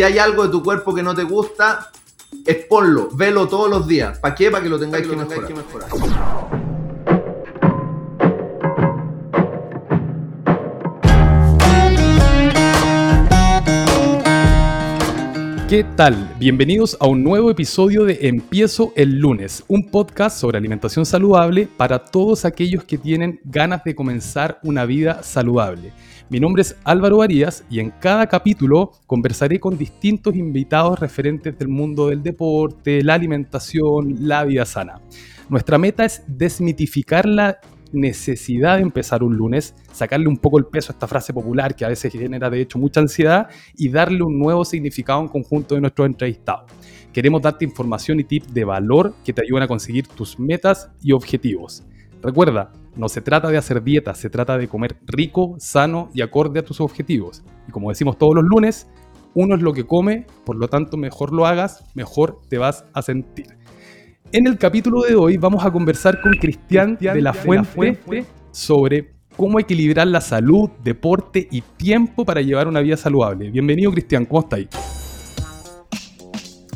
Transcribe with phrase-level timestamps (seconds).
[0.00, 1.90] Si hay algo de tu cuerpo que no te gusta,
[2.46, 4.18] exponlo, velo todos los días.
[4.18, 4.50] ¿Para qué?
[4.50, 5.90] Para que lo tengáis, que, mejorar.
[15.68, 16.34] ¿Qué tal?
[16.38, 22.06] Bienvenidos a un nuevo episodio de Empiezo el lunes, un podcast sobre alimentación saludable para
[22.06, 25.92] todos aquellos que tienen ganas de comenzar una vida saludable.
[26.30, 31.66] Mi nombre es Álvaro Arias y en cada capítulo conversaré con distintos invitados referentes del
[31.66, 35.00] mundo del deporte, la alimentación, la vida sana.
[35.48, 37.58] Nuestra meta es desmitificar la
[37.92, 41.84] necesidad de empezar un lunes, sacarle un poco el peso a esta frase popular que
[41.84, 45.80] a veces genera de hecho mucha ansiedad y darle un nuevo significado un conjunto de
[45.80, 46.70] nuestros entrevistados.
[47.12, 51.10] Queremos darte información y tips de valor que te ayuden a conseguir tus metas y
[51.10, 51.82] objetivos.
[52.22, 56.60] Recuerda, no se trata de hacer dieta, se trata de comer rico, sano y acorde
[56.60, 57.42] a tus objetivos.
[57.68, 58.88] Y como decimos todos los lunes,
[59.34, 63.02] uno es lo que come, por lo tanto mejor lo hagas, mejor te vas a
[63.02, 63.46] sentir.
[64.32, 69.58] En el capítulo de hoy vamos a conversar con Cristian de la Fuente sobre cómo
[69.58, 73.50] equilibrar la salud, deporte y tiempo para llevar una vida saludable.
[73.50, 74.68] Bienvenido Cristian, ¿cómo estáis?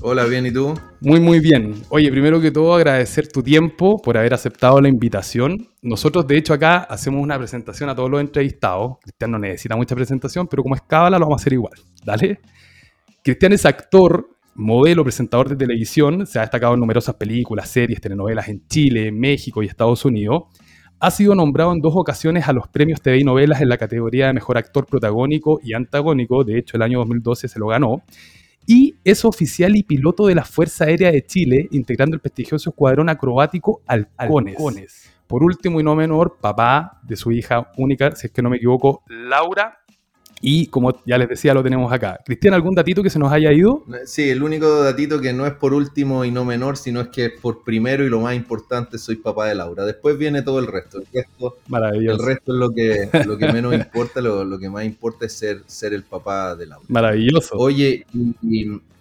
[0.07, 0.75] Hola, bien, ¿y tú?
[1.01, 1.77] Muy, muy bien.
[1.89, 5.67] Oye, primero que todo agradecer tu tiempo por haber aceptado la invitación.
[5.81, 8.99] Nosotros, de hecho, acá hacemos una presentación a todos los entrevistados.
[9.01, 11.73] Cristian no necesita mucha presentación, pero como es cábala lo vamos a hacer igual.
[12.05, 12.39] Dale.
[13.23, 16.27] Cristian es actor, modelo, presentador de televisión.
[16.27, 20.43] Se ha destacado en numerosas películas, series, telenovelas en Chile, México y Estados Unidos.
[21.01, 24.27] Ha sido nombrado en dos ocasiones a los premios TV y novelas en la categoría
[24.27, 26.45] de mejor actor protagónico y antagónico.
[26.45, 28.03] De hecho, el año 2012 se lo ganó
[28.67, 33.09] y es oficial y piloto de la Fuerza Aérea de Chile, integrando el prestigioso escuadrón
[33.09, 35.11] acrobático Halcones.
[35.27, 38.57] Por último y no menor, papá de su hija única, si es que no me
[38.57, 39.84] equivoco, Laura,
[40.47, 42.20] y como ya les decía, lo tenemos acá.
[42.23, 43.83] Cristian, ¿algún datito que se nos haya ido?
[44.05, 47.25] Sí, el único datito que no es por último y no menor, sino es que
[47.25, 49.86] es por primero y lo más importante, soy papá de Laura.
[49.86, 50.98] Después viene todo el resto.
[50.98, 52.20] El resto, Maravilloso.
[52.20, 55.63] El resto es lo que, lo que menos importa, lo, que más importa es ser,
[55.64, 56.85] ser el papá de Laura.
[56.89, 57.57] Maravilloso.
[57.57, 58.05] Oye,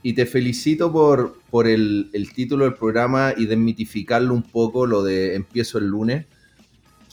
[0.02, 5.04] y, te felicito por, por el, el título del programa y desmitificarlo un poco, lo
[5.04, 6.26] de empiezo el lunes,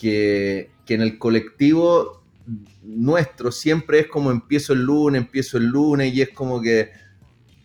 [0.00, 2.19] que, que en el colectivo
[2.82, 6.90] nuestro siempre es como empiezo el lunes, empiezo el lunes y es como que,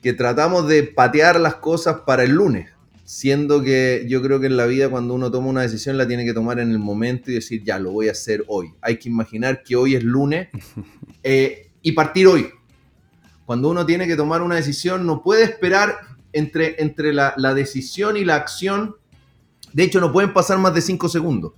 [0.01, 2.69] que tratamos de patear las cosas para el lunes,
[3.03, 6.25] siendo que yo creo que en la vida cuando uno toma una decisión la tiene
[6.25, 8.73] que tomar en el momento y decir, ya, lo voy a hacer hoy.
[8.81, 10.49] Hay que imaginar que hoy es lunes
[11.23, 12.49] eh, y partir hoy.
[13.45, 15.97] Cuando uno tiene que tomar una decisión, no puede esperar
[16.33, 18.95] entre, entre la, la decisión y la acción.
[19.71, 21.53] De hecho, no pueden pasar más de cinco segundos.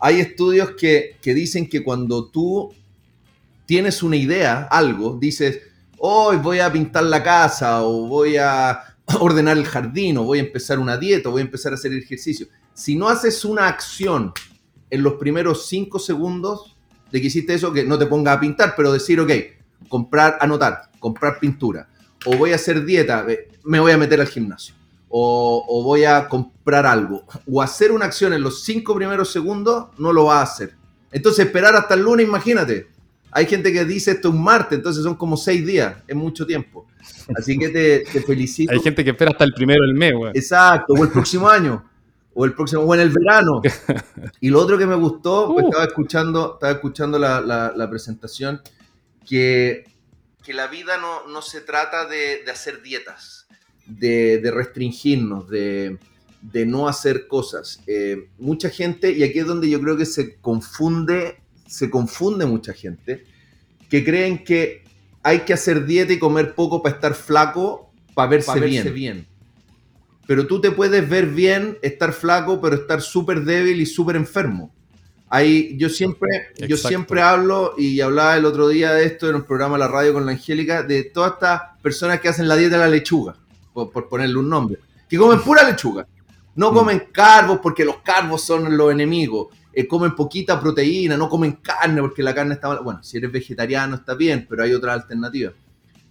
[0.00, 2.72] Hay estudios que, dicen que cuando tú
[3.66, 5.60] tienes una idea, algo, dices,
[5.98, 10.42] hoy voy a pintar la casa o voy a ordenar el jardín o voy a
[10.42, 12.46] empezar una dieta o voy a empezar a hacer ejercicio.
[12.74, 14.32] Si no haces una acción
[14.90, 16.76] en los primeros cinco segundos
[17.10, 19.30] de que hiciste eso, que no te pongas a pintar, pero decir, ok,
[19.88, 21.88] comprar, anotar, comprar pintura,
[22.26, 23.24] o voy a hacer dieta,
[23.62, 24.74] me voy a meter al gimnasio
[25.16, 30.12] o, voy a comprar algo o hacer una acción en los cinco primeros segundos, no
[30.12, 30.74] lo va a hacer.
[31.12, 32.88] Entonces esperar hasta el lunes, imagínate.
[33.30, 36.44] Hay gente que dice esto es un martes, entonces son como seis días, es mucho
[36.44, 36.88] tiempo.
[37.36, 38.72] Así que te, felicito.
[38.72, 40.32] Hay gente que espera hasta el primero del mes, güey.
[40.34, 41.88] Exacto, o el próximo año,
[42.34, 43.62] o el próximo, o en el verano.
[44.40, 45.68] Y lo otro que me gustó, pues, uh.
[45.68, 48.60] estaba escuchando, estaba escuchando la, presentación,
[49.24, 49.84] que,
[50.42, 53.44] que, la vida no, no se trata de, de hacer dietas
[53.86, 55.98] de, restringirnos, de,
[56.66, 57.82] no hacer cosas.
[57.86, 62.72] Eh, mucha gente, y aquí es donde yo creo que se confunde, se confunde mucha
[62.72, 63.24] gente,
[63.88, 64.84] que creen que
[65.22, 69.26] hay que hacer dieta y comer poco para estar flaco, para verse, bien.
[70.26, 74.74] Pero tú te puedes ver bien, estar flaco, pero estar súper débil y súper enfermo.
[75.28, 76.28] Ahí, yo siempre,
[76.68, 79.88] yo siempre hablo y hablaba el otro día de esto en un programa de la
[79.88, 83.36] radio con la Angélica, de todas estas personas que hacen la dieta de la lechuga
[83.74, 84.78] por, ponerle un nombre,
[85.08, 86.06] que comen pura lechuga.
[86.54, 86.74] No mm.
[86.74, 89.48] comen carbos porque los carbos son los enemigos.
[89.72, 93.96] Eh, comen poquita proteína, no comen carne porque la carne está Bueno, si eres vegetariano
[93.96, 95.54] está bien, pero hay otras alternativas.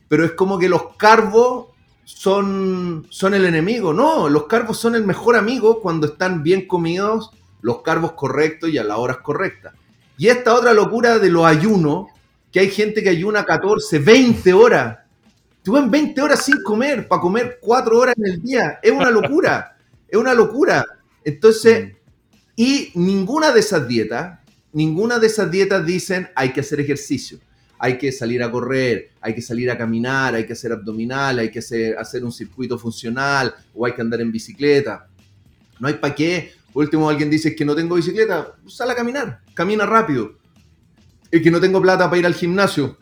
[0.10, 1.68] Pero es como que los carbos
[2.04, 3.94] son, son el enemigo.
[3.94, 7.32] No, los carbos son el mejor amigo cuando están bien comidos,
[7.62, 9.74] los carbos correctos y a las horas correctas.
[10.18, 12.08] Y esta otra locura de los ayunos,
[12.52, 14.98] que hay gente que ayuna 14, 20 horas
[15.66, 18.80] En 20 horas sin comer, para comer 4 horas en el día.
[18.82, 19.78] Es una locura.
[20.08, 20.86] es una locura.
[21.24, 21.98] Entonces, mm.
[22.56, 24.40] y ninguna de esas dietas,
[24.74, 27.40] ninguna de esas dietas dicen hay que hacer ejercicio.
[27.80, 31.52] hay que salir a correr, hay que salir a caminar, hay que hacer abdominal, hay
[31.52, 35.08] que hacer, hacer un circuito funcional o hay que andar en bicicleta.
[35.80, 36.54] No hay para qué.
[36.72, 40.36] Por último, alguien dice que no tengo bicicleta, sal a caminar, camina rápido.
[41.30, 42.98] El que no tengo plata para ir al gimnasio,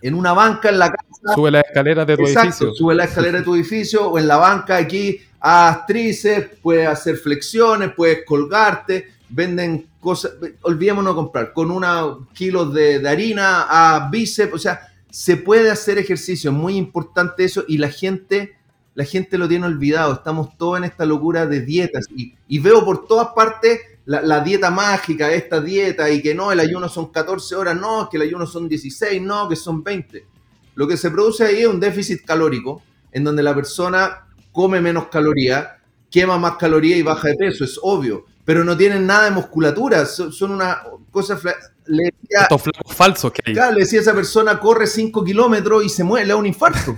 [0.00, 1.05] en una banca en la casa.
[1.34, 2.74] Sube la escalera de tu edificio.
[2.74, 7.16] Sube la escalera de tu edificio o en la banca aquí, haz tríceps, puedes hacer
[7.16, 10.32] flexiones, puedes colgarte, venden cosas,
[10.62, 14.80] olvidémonos de comprar, con una kilos de, de harina a bíceps, o sea,
[15.10, 18.56] se puede hacer ejercicio, es muy importante eso y la gente
[18.96, 20.14] la gente lo tiene olvidado.
[20.14, 25.30] Estamos todos en esta locura de dietas y, veo por todas partes la, dieta mágica,
[25.30, 28.68] esta dieta y que no, el ayuno son 14 horas, no, que el ayuno son
[28.68, 30.24] 16, no, que son 20.
[30.76, 35.08] Lo que se produce ahí es un déficit calórico en donde la persona come menos
[35.08, 35.68] calorías,
[36.10, 40.04] quema más calorías y baja de peso, es obvio, pero no tienen nada de musculatura,
[40.06, 41.38] son, una cosa
[41.86, 43.54] le decía, Estos flacos falsos que hay.
[43.54, 46.94] Claro, le decía esa persona, corre 5 kilómetros y se muere, le da un infarto.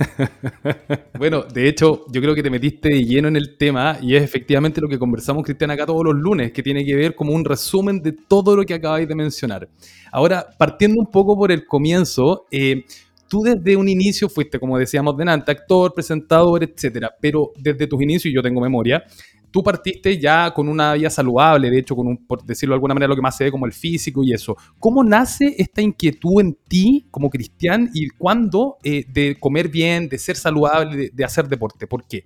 [1.18, 4.22] bueno, de hecho, yo creo que te metiste de lleno en el tema y es
[4.22, 7.44] efectivamente lo que conversamos, Cristian, acá todos los lunes, que tiene que ver como un
[7.44, 9.68] resumen de todo lo que acabáis de mencionar.
[10.10, 12.84] Ahora, partiendo un poco por el comienzo, eh,
[13.28, 18.30] tú desde un inicio fuiste, como decíamos delante, actor, presentador, etcétera, pero desde tus inicios,
[18.32, 19.04] y yo tengo memoria,
[19.50, 22.94] tú partiste ya con una vida saludable, de hecho, con un, por decirlo de alguna
[22.94, 24.56] manera, lo que más se ve como el físico y eso.
[24.78, 30.18] ¿Cómo nace esta inquietud en ti como cristian y cuándo eh, de comer bien, de
[30.18, 31.86] ser saludable, de, hacer deporte?
[31.86, 32.22] ¿Por qué?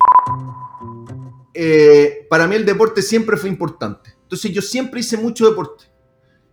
[1.54, 4.10] Eh, para mí el deporte siempre fue importante.
[4.22, 5.91] Entonces yo siempre hice mucho deporte.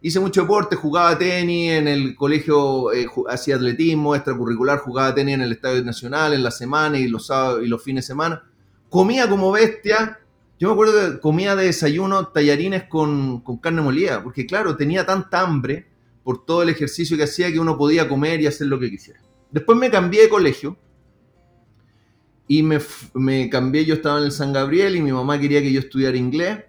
[0.02, 5.42] Hice mucho deporte, jugaba tenis en el colegio, eh, hacía atletismo, extracurricular, jugaba tenis en
[5.42, 8.44] el Estadio Nacional en la semana y los sábados y los fines de semana.
[8.90, 10.20] Comía como bestia,
[10.58, 15.42] yo me acuerdo que comía de desayuno tallarines con, carne molida, porque claro, tenía tanta
[15.42, 15.88] hambre
[16.24, 19.20] por todo el ejercicio que hacía que uno podía comer y hacer lo que quisiera.
[19.52, 20.78] Después me cambié de colegio
[22.48, 22.80] y me,
[23.16, 26.16] me, cambié, yo estaba en el San Gabriel y mi mamá quería que yo estudiara
[26.16, 26.60] inglés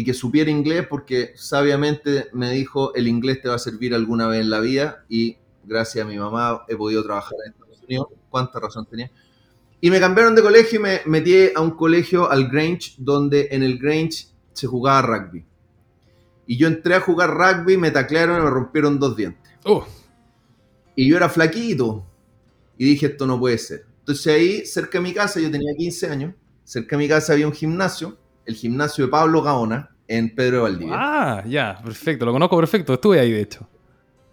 [0.00, 4.28] y que supiera inglés porque sabiamente me dijo el inglés te va a servir alguna
[4.28, 8.06] vez en la vida y gracias a mi mamá he podido trabajar en Estados Unidos.
[8.30, 9.10] ¿Cuánta razón tenía?
[9.78, 13.62] Y me cambiaron de colegio y me metí a un colegio, al Grange, donde en
[13.62, 15.44] el Grange se jugaba rugby.
[16.46, 19.52] Y yo entré a jugar rugby, me taclearon y me rompieron dos dientes.
[19.66, 19.86] Oh.
[20.96, 22.06] Y yo era flaquito.
[22.78, 23.84] Y dije, esto no puede ser.
[23.98, 27.46] Entonces ahí, cerca de mi casa, yo tenía 15 años, cerca de mi casa había
[27.46, 28.16] un gimnasio,
[28.50, 30.94] el gimnasio de Pablo Gaona, en Pedro de Valdivia.
[30.96, 33.68] Ah, ya, perfecto, lo conozco perfecto, estuve ahí de hecho.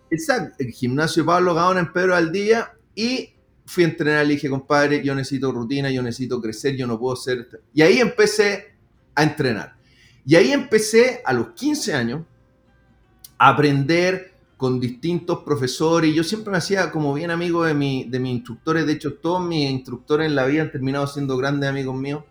[0.10, 3.30] Exacto, el gimnasio de Pablo Gaona en Pedro de Valdivia y
[3.66, 7.16] fui a entrenar y dije, compadre, yo necesito rutina, yo necesito crecer, yo no puedo
[7.16, 7.48] ser...
[7.74, 8.74] Y ahí empecé
[9.14, 9.76] a entrenar.
[10.26, 12.22] Y ahí empecé a los 15 años
[13.38, 16.16] a aprender con distintos profesores.
[16.16, 18.88] Yo siempre me hacía como bien amigo de, mi, de mis instructores.
[18.88, 22.24] De hecho, todos mis instructores en la vida han terminado siendo grandes amigos míos.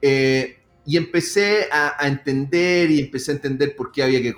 [0.00, 4.34] Eh, y empecé a, entender y empecé a entender por qué había que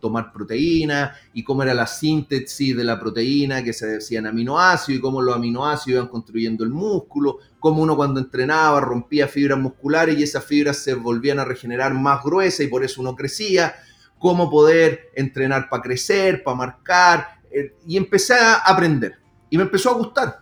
[0.00, 5.02] tomar proteína y cómo era la síntesis de la proteína, que se decían aminoácidos y
[5.02, 10.22] cómo los aminoácidos iban construyendo el músculo, cómo uno cuando entrenaba rompía fibras musculares y
[10.22, 13.74] esas fibras se volvían a regenerar más gruesas y por eso uno crecía,
[14.18, 19.16] cómo poder entrenar para crecer, para marcar, eh, y empecé a aprender
[19.50, 20.40] y me empezó a gustar.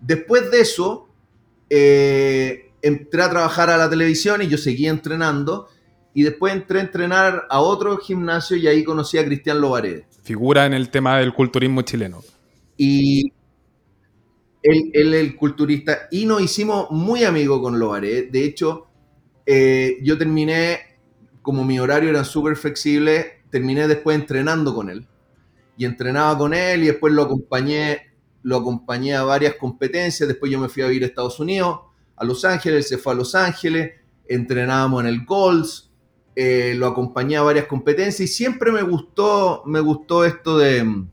[0.00, 1.08] Después de eso,
[1.70, 5.68] eh, entré a trabajar a la televisión y yo seguía entrenando
[6.14, 10.06] y después entré a entrenar a otro gimnasio y ahí conocí a Cristian Lovaredes.
[10.22, 12.22] Figura en el tema del culturismo chileno.
[12.76, 13.32] Y
[14.62, 18.32] él, es el culturista, y nos hicimos muy amigos con Lovaredes.
[18.32, 18.88] De hecho,
[19.46, 20.80] eh, yo terminé,
[21.42, 25.06] como mi horario era súper flexible, terminé después entrenando con él.
[25.76, 28.08] Y entrenaba con él y después lo acompañé,
[28.42, 30.28] lo acompañé a varias competencias.
[30.28, 31.78] Después yo me fui a vivir a Estados Unidos,
[32.18, 33.92] a Los Ángeles, se fue a Los Ángeles,
[34.26, 35.90] entrenábamos en el Golds,
[36.34, 41.04] eh, lo acompañé a varias competencias y siempre me gustó, me gustó esto de,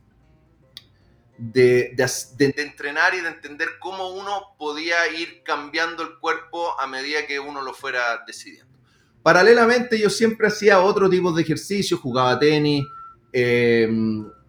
[1.38, 1.96] de,
[2.38, 7.62] entrenar y de entender cómo uno podía ir cambiando el cuerpo a medida que uno
[7.62, 8.74] lo fuera decidiendo.
[9.24, 12.86] Paralelamente yo siempre hacía otro tipo de ejercicios, jugaba tenis,
[13.34, 13.90] eh,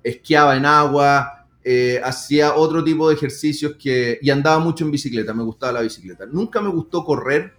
[0.03, 5.35] esquiaba en agua, eh, hacía otro tipo de ejercicios que, y andaba mucho en bicicleta,
[5.35, 6.25] me gustaba la bicicleta.
[6.25, 7.55] Nunca me gustó correr,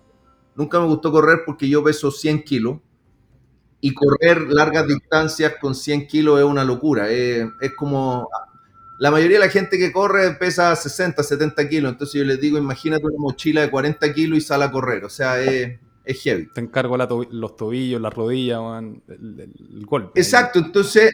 [0.56, 2.78] nunca me gustó correr porque yo peso 100 kilos
[3.82, 7.10] y correr largas distancias con 100 kilos es una locura.
[7.12, 8.30] Es, como.
[8.98, 11.92] La mayoría de la gente que corre pesa 60, 70 kilos.
[11.92, 15.04] Entonces yo les digo, imagínate una mochila de 40 kilos y sale a correr.
[15.04, 16.48] O sea, es, es heavy.
[16.54, 18.62] Te encargo los tobillos, las rodillas,
[19.10, 20.18] el, golpe.
[20.18, 20.60] Exacto.
[20.60, 21.14] Entonces,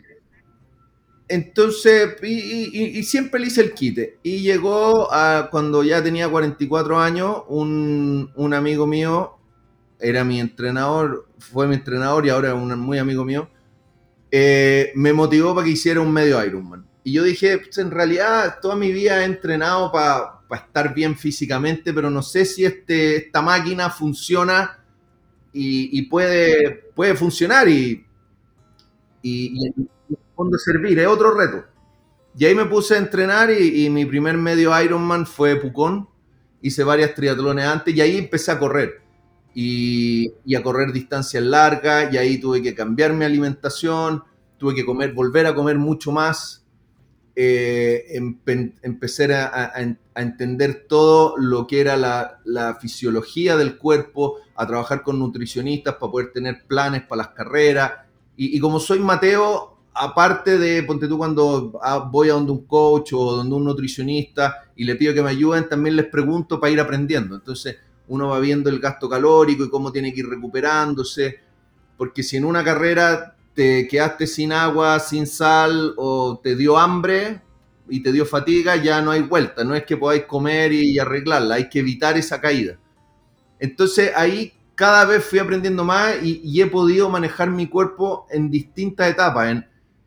[1.28, 4.20] entonces, y, siempre le hice el quite.
[4.24, 9.38] Y llegó a, cuando ya tenía 44 años, un, un, amigo mío,
[10.00, 13.50] era mi entrenador, fue mi entrenador y ahora es un muy amigo mío,
[14.32, 16.86] eh, me motivó para que hiciera un medio Ironman.
[17.04, 21.94] Y yo dije, pues, en realidad toda mi vida he entrenado para estar bien físicamente,
[21.94, 24.80] pero no sé si este, esta máquina funciona
[25.52, 28.06] y, puede, puede funcionar y,
[29.22, 29.72] y,
[30.14, 31.66] y fondo servir, es otro reto.
[32.38, 36.10] Y ahí me puse a entrenar y, mi primer medio Ironman fue Pucón.
[36.62, 39.02] Hice varias triatlones antes y ahí empecé a correr.
[39.54, 44.24] Y, y, a correr distancias largas y ahí tuve que cambiar mi alimentación,
[44.58, 46.64] tuve que comer, volver a comer mucho más
[47.36, 48.06] eh,
[48.84, 49.74] empecé a,
[50.16, 56.32] entender todo lo que era la, fisiología del cuerpo, a trabajar con nutricionistas para poder
[56.32, 57.92] tener planes para las carreras.
[58.36, 63.14] Y, como soy Mateo, aparte de, ponte tú cuando ah, voy a donde un coach
[63.14, 66.80] o donde un nutricionista y le pido que me ayuden, también les pregunto para ir
[66.80, 67.36] aprendiendo.
[67.36, 71.40] Entonces uno va viendo el gasto calórico y cómo tiene que ir recuperándose,
[71.98, 77.42] porque si en una carrera te quedaste sin agua, sin sal o te dio hambre
[77.88, 79.64] y te dio fatiga, ya no hay vuelta.
[79.64, 82.78] No es que podáis comer y arreglarla, hay que evitar esa caída.
[83.60, 89.12] Entonces ahí cada vez fui aprendiendo más y, he podido manejar mi cuerpo en distintas
[89.12, 89.64] etapas.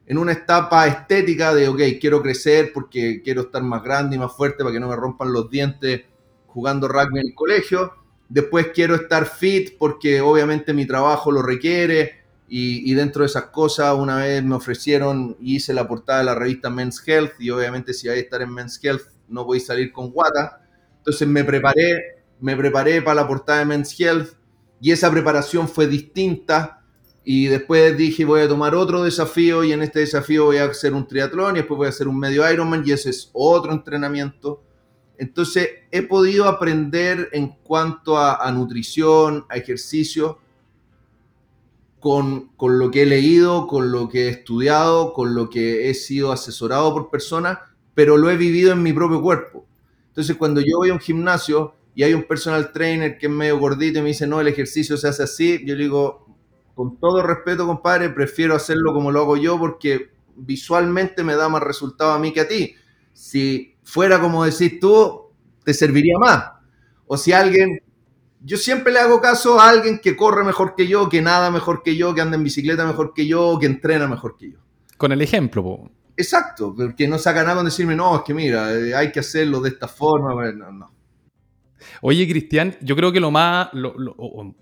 [0.07, 4.35] En una etapa estética de, ok, quiero crecer porque quiero estar más grande y más
[4.35, 6.03] fuerte para que no me rompan los dientes
[6.47, 7.93] jugando rugby en el colegio.
[8.29, 13.95] Después quiero estar fit porque obviamente mi trabajo lo requiere y, dentro de esas cosas,
[13.97, 18.09] una vez me ofrecieron, hice la portada de la revista Men's Health, y obviamente si
[18.09, 20.63] hay que estar en Men's Health no voy a salir con guata.
[20.99, 24.35] Entonces me preparé, me preparé para la portada de Men's Health,
[24.81, 26.85] y esa preparación fue distinta.
[27.29, 30.95] Y después dije, voy a tomar otro desafío, y en este desafío voy a hacer
[30.95, 34.63] un triatlón, y después voy a hacer un medio Ironman, y ese es otro entrenamiento.
[35.19, 40.39] Entonces he podido aprender en cuanto a, nutrición, a ejercicio,
[41.99, 46.31] con, lo que he leído, con lo que he estudiado, con lo que he sido
[46.31, 47.59] asesorado por personas,
[47.95, 49.67] pero lo he vivido en mi propio cuerpo.
[50.11, 53.59] Entonces, cuando yo voy a un gimnasio y hay un personal trainer que es medio
[53.59, 56.26] gordito y me dice, no, el ejercicio se hace así, yo le digo,
[56.77, 61.63] con todo respeto, compadre, prefiero hacerlo como lo hago yo porque visualmente me da más
[61.63, 62.75] resultado a mí que a ti.
[63.15, 65.33] Si fuera como decís tú,
[65.65, 66.45] te serviría más.
[67.07, 67.81] O si alguien
[68.45, 71.83] yo siempre le hago caso a alguien que corre mejor que yo, que nada mejor
[71.83, 74.59] que yo, que anda en bicicleta mejor que yo, que entrena mejor que yo.
[74.99, 78.95] Con el ejemplo, Exacto, porque no saca nada con decirme, no, es que mira, eh,
[78.95, 80.53] hay que hacerlo de esta forma.
[80.53, 80.96] No, no.
[82.09, 83.71] Oye, Cristian, yo creo que lo más,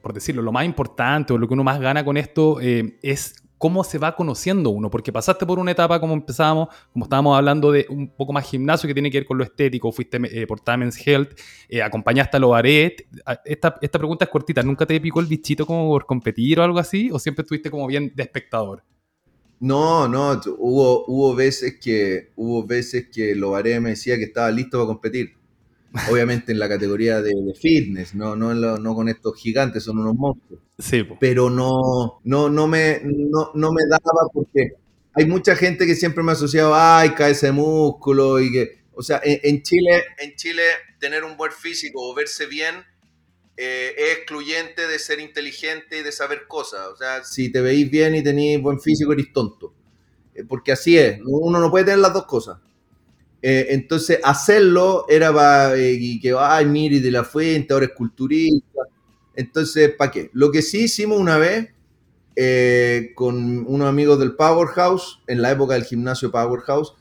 [0.01, 3.35] por decirlo, lo más importante o lo que uno más gana con esto eh, es
[3.59, 7.71] cómo se va conociendo uno, porque pasaste por una etapa como empezábamos, como estábamos hablando
[7.71, 10.61] de un poco más gimnasio que tiene que ver con lo estético, fuiste eh, por
[10.61, 13.07] Tamen's Health, eh, acompañaste a Lobaret.
[13.45, 16.79] Esta, esta pregunta es cortita, ¿nunca te picó el bichito como por competir o algo
[16.79, 17.11] así?
[17.13, 18.83] ¿O siempre estuviste como bien de espectador?
[19.61, 24.79] No, no, hubo, hubo veces que hubo veces que Lobaret me decía que estaba listo
[24.79, 25.44] para competir
[26.11, 30.61] obviamente en la categoría de, fitness, no, no, no, con estos gigantes, son unos monstruos.
[30.79, 31.07] Sí.
[31.21, 34.73] Pero no, no, no, me, no, no me daba porque
[35.15, 39.03] hay mucha gente que siempre me ha asociado, ay, cae ese músculo y que, o
[39.03, 40.63] sea, en, Chile, en Chile
[40.99, 42.75] tener un buen físico o verse bien
[43.57, 46.89] eh, es excluyente de ser inteligente y de saber cosas.
[46.89, 49.75] O sea, si te veis bien y tenéis buen físico, eres tonto.
[50.35, 52.59] Eh, porque así es, uno no puede tener las dos cosas.
[53.47, 58.81] Eh, entonces, hacerlo era para eh, que, ay, mire, de la fuente, ahora es culturista.
[59.37, 60.31] Entonces, ¿para qué?
[60.33, 61.69] Lo que sí hicimos una vez
[62.37, 66.95] eh, con unos amigos del Powerhouse, en la época del gimnasio Powerhouse,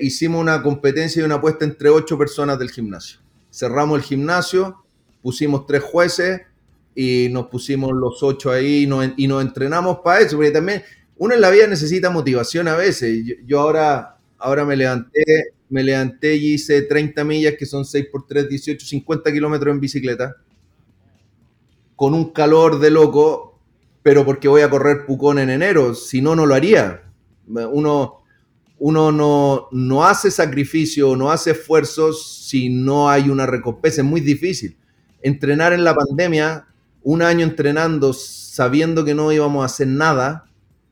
[0.00, 3.18] hicimos una competencia y una apuesta entre ocho personas del gimnasio.
[3.50, 4.84] Cerramos el gimnasio,
[5.20, 6.42] pusimos tres jueces
[6.94, 10.84] y nos pusimos los ocho ahí y nos, y nos entrenamos para eso, porque también
[11.16, 13.20] uno en la vida necesita motivación a veces.
[13.44, 15.22] yo ahora Ahora me levanté,
[15.68, 19.80] me levanté y hice 30 millas, que son 6 por 3, 18, 50 kilómetros en
[19.80, 20.36] bicicleta.
[21.94, 23.58] Con un calor de loco,
[24.02, 25.94] pero porque voy a correr Pucón en enero.
[25.94, 27.02] Si no, no lo haría.
[27.46, 28.22] Uno,
[28.78, 34.00] uno no, no hace sacrificio, no hace esfuerzos si no hay una recompensa.
[34.00, 34.78] Es muy difícil.
[35.20, 36.66] Entrenar en la pandemia,
[37.02, 40.46] un año entrenando sabiendo que no íbamos a hacer nada,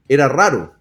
[0.07, 0.78] era raro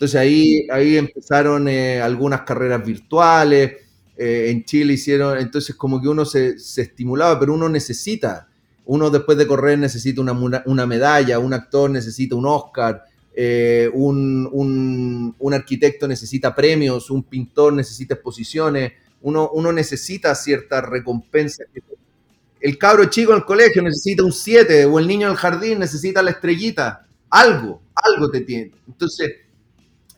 [0.00, 3.72] entonces ahí, ahí empezaron eh, algunas carreras virtuales,
[4.16, 8.48] eh, en Chile hicieron, entonces como que uno se, estimulaba, pero uno necesita,
[8.86, 10.32] uno después de correr necesita una,
[10.64, 13.04] una, medalla, un actor necesita un Oscar,
[13.34, 14.48] eh, un,
[15.38, 21.64] un, arquitecto necesita premios, un pintor necesita exposiciones, uno, uno necesita cierta recompensa.
[22.58, 25.78] El cabro chico en el colegio necesita un 7 o el niño en el jardín
[25.78, 27.06] necesita la estrellita.
[27.28, 28.72] Algo, algo te tiene.
[28.88, 29.30] Entonces,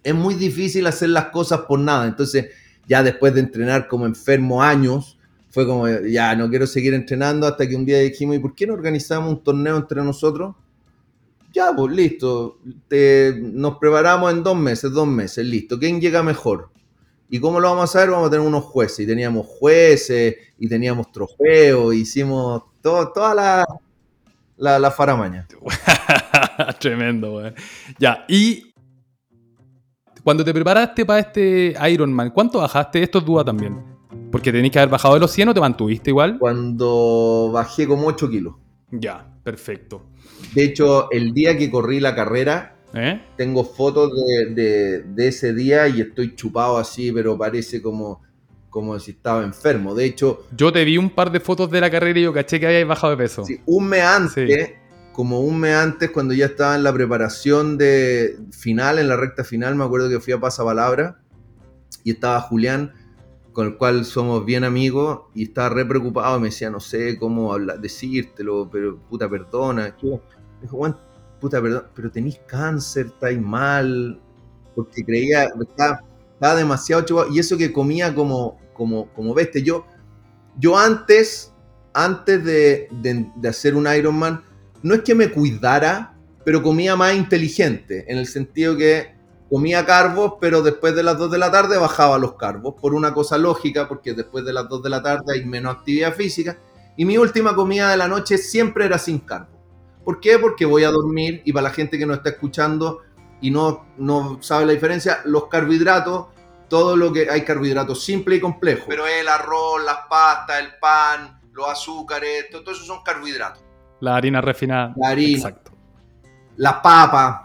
[0.02, 2.06] es muy difícil hacer las cosas por nada.
[2.06, 2.46] Entonces,
[2.86, 5.18] ya después de entrenar como enfermo años,
[5.50, 8.66] fue como, ya no quiero seguir entrenando hasta que un día dijimos, ¿y por qué
[8.66, 10.54] no organizamos un torneo entre nosotros?
[11.52, 12.58] Ya, pues listo,
[13.36, 15.78] nos preparamos en dos meses, dos meses, listo.
[15.78, 16.70] ¿Quién llega mejor?
[17.28, 18.10] ¿Y cómo lo vamos a hacer?
[18.10, 19.00] Vamos a tener unos jueces.
[19.00, 23.66] Y teníamos jueces, y teníamos trofeos, hicimos todo, toda la,
[24.56, 25.46] la, la faramaña.
[26.80, 27.52] Tremendo, güey.
[27.98, 28.71] Ya, y
[30.24, 33.02] cuando te preparaste para este Ironman, ¿cuánto bajaste?
[33.02, 33.82] Esto es duda también.
[34.30, 36.38] Porque tenías que haber bajado de los 100 o te mantuviste igual.
[36.38, 38.54] Cuando bajé como 8 kilos.
[38.90, 40.06] Ya, perfecto.
[40.54, 43.20] De hecho, el día que corrí la carrera, ¿Eh?
[43.36, 44.12] tengo fotos
[44.54, 48.22] de, ese día y estoy chupado así, pero parece como,
[48.70, 49.94] como si estaba enfermo.
[49.94, 50.46] De hecho...
[50.56, 52.86] Yo te vi un par de fotos de la carrera y yo caché que habías
[52.86, 53.44] bajado de peso.
[53.44, 54.81] Sí, un mes antes
[55.12, 59.44] como un mes antes, cuando ya estaba en la preparación de final, en la recta
[59.44, 61.18] final, me acuerdo que fui a Pasapalabra
[62.02, 62.92] y estaba Julián,
[63.52, 67.52] con el cual somos bien amigos, y estaba re preocupado, me decía, no sé cómo
[67.52, 69.94] hablar, decírtelo, pero puta, perdona.
[70.62, 70.96] Dijo,
[71.38, 74.18] puta, perdón, pero tenéis cáncer, estáis mal,
[74.74, 76.00] porque creía, estaba,
[76.32, 79.62] estaba demasiado chupado, y eso que comía como, como, como bestia.
[79.62, 79.84] Yo,
[80.58, 81.52] yo antes,
[81.92, 84.42] antes de, de, de hacer un Ironman,
[84.82, 89.14] no es que me cuidara, pero comía más inteligente, en el sentido que
[89.48, 93.12] comía carbos, pero después de las 2 de la tarde bajaba los carbos, por una
[93.12, 96.58] cosa lógica, porque después de las 2 de la tarde hay menos actividad física,
[96.96, 99.62] y mi última comida de la noche siempre era sin carbo.
[100.04, 100.38] ¿Por qué?
[100.38, 103.00] Porque voy a dormir, y para la gente que no está escuchando
[103.40, 106.28] y no, no sabe la diferencia, los carbohidratos,
[106.68, 111.40] todo lo que hay carbohidratos simple y complejo, pero el arroz, las pastas, el pan,
[111.52, 113.62] los azúcares, todo eso son carbohidratos.
[114.02, 114.92] La harina refinada.
[114.96, 115.38] La harina.
[115.38, 115.70] Exacto.
[116.56, 117.42] Las papas.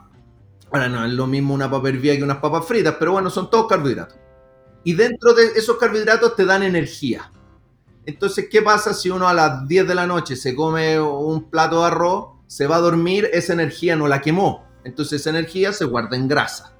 [0.71, 3.47] Ahora no es lo mismo una papa hervida que unas papas fritas, pero bueno, son
[3.51, 4.17] todos carbohidratos.
[4.83, 7.31] Y dentro de esos carbohidratos te dan energía.
[8.07, 11.81] Entonces, ¿qué pasa si uno a las 10 de la noche se come un plato
[11.81, 14.65] de arroz, se va a dormir, esa energía no la quemó?
[14.83, 16.73] Entonces esa energía se guarda en grasa.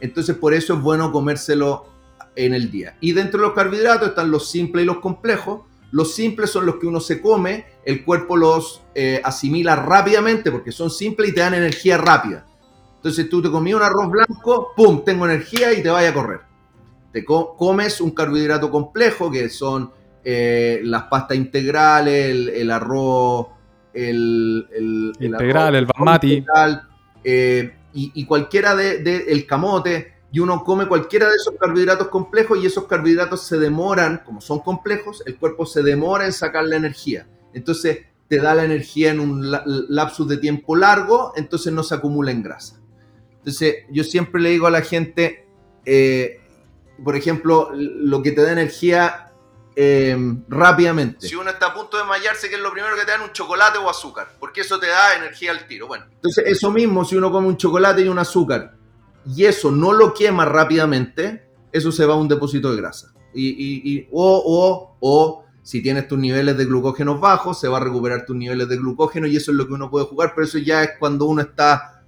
[0.00, 1.86] Entonces por eso es bueno comérselo
[2.36, 2.98] en el día.
[3.00, 5.62] Y dentro de los carbohidratos están los simples y los complejos.
[5.90, 10.70] Los simples son los que uno se come, el cuerpo los eh, asimila rápidamente porque
[10.72, 12.46] son simples y te dan energía rápida.
[12.96, 15.02] Entonces tú te comías un arroz blanco, ¡pum!
[15.04, 16.40] Tengo energía y te vaya a correr.
[17.12, 19.90] Te comes un carbohidrato complejo que son
[20.24, 23.46] eh, las pastas integrales, el, arroz,
[23.94, 26.44] el, integral, el basmati.
[27.24, 32.58] Eh, y, cualquiera de, de, el camote y uno come cualquiera de esos carbohidratos complejos
[32.58, 36.76] y esos carbohidratos se demoran, como son complejos, el cuerpo se demora en sacar la
[36.76, 37.26] energía.
[37.54, 39.50] Entonces te da la energía en un
[39.88, 42.78] lapsus de tiempo largo, entonces no se acumula en grasa.
[43.38, 45.46] Entonces yo siempre le digo a la gente,
[45.86, 46.42] eh,
[47.02, 49.32] por ejemplo, lo que te da energía
[49.76, 51.26] em, rápidamente.
[51.26, 53.32] Si uno está a punto de mallarse, que es lo primero que te dan un
[53.32, 55.86] chocolate o azúcar, porque eso te da energía al tiro.
[55.86, 58.77] Bueno, entonces eso mismo, si uno come un chocolate y un azúcar
[59.26, 63.12] y eso no lo quema rápidamente, eso se va a un depósito de grasa.
[63.34, 68.24] Y, o, o, o si tienes tus niveles de glucógeno bajos, se va a recuperar
[68.24, 70.82] tus niveles de glucógeno y eso es lo que uno puede jugar, pero eso ya
[70.82, 72.02] es cuando uno está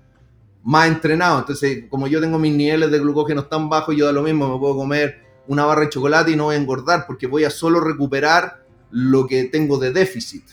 [0.62, 1.38] más entrenado.
[1.40, 4.59] Entonces, como yo tengo mis niveles de glucógeno tan bajos, yo da lo mismo, me
[4.59, 7.81] puedo comer una barra de chocolate y no voy a engordar porque voy a solo
[7.81, 10.44] recuperar lo que tengo de déficit,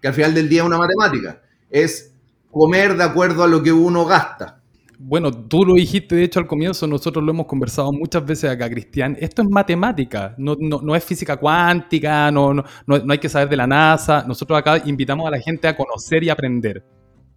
[0.00, 2.12] que al final del día es una matemática, es
[2.50, 4.59] comer de acuerdo a lo que uno gasta.
[5.02, 8.68] Bueno, tú lo dijiste de hecho al comienzo, nosotros lo hemos conversado muchas veces acá,
[8.68, 9.16] Cristian.
[9.18, 13.56] Esto es matemática, no, no, es física cuántica, no, no, no, hay que saber de
[13.56, 14.24] la NASA.
[14.28, 16.84] Nosotros acá invitamos a la gente a conocer y aprender.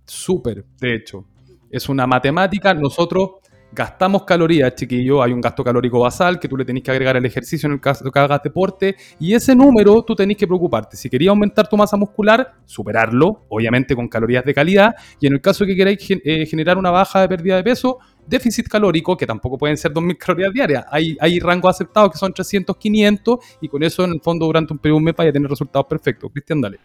[0.06, 1.26] Súper, de hecho.
[1.72, 3.30] Es una matemática, nosotros
[3.74, 7.26] gastamos calorías, chiquillo, hay un gasto calórico basal que tú le tenés que agregar al
[7.26, 10.96] ejercicio en el caso que hagas deporte, y ese número tú tenés que preocuparte.
[10.96, 15.42] Si querías aumentar tu masa muscular, superarlo, obviamente con calorías de calidad, y en el
[15.42, 19.58] caso que queráis eh, generar una baja de pérdida de peso, déficit calórico, que tampoco
[19.58, 20.86] pueden ser 2.000 calorías diarias.
[20.90, 24.74] Hay, hay rangos aceptados que son 300, 500, y con eso en el fondo durante
[24.74, 26.32] un periodo de un mes vaya a tener resultados perfectos.
[26.32, 26.80] Cristian, dale.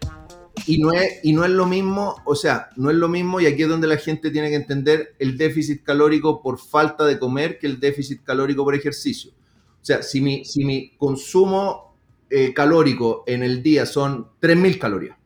[0.67, 3.47] Y no, es, y no es lo mismo, o sea, no es lo mismo, y
[3.47, 7.59] aquí es donde la gente tiene que entender el déficit calórico por falta de comer
[7.59, 9.33] que el déficit calórico por ejercicio.
[9.81, 11.97] O sea, si mi, si mi consumo
[12.31, 15.17] eh, calórico en el día son 3.000 calorías,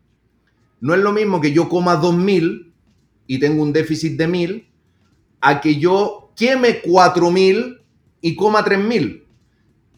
[0.81, 2.73] no es lo mismo que yo coma 2.000
[3.27, 4.67] y tengo un déficit de 1.000
[5.41, 7.81] a que yo queme 4.000
[8.21, 9.22] y coma 3.000.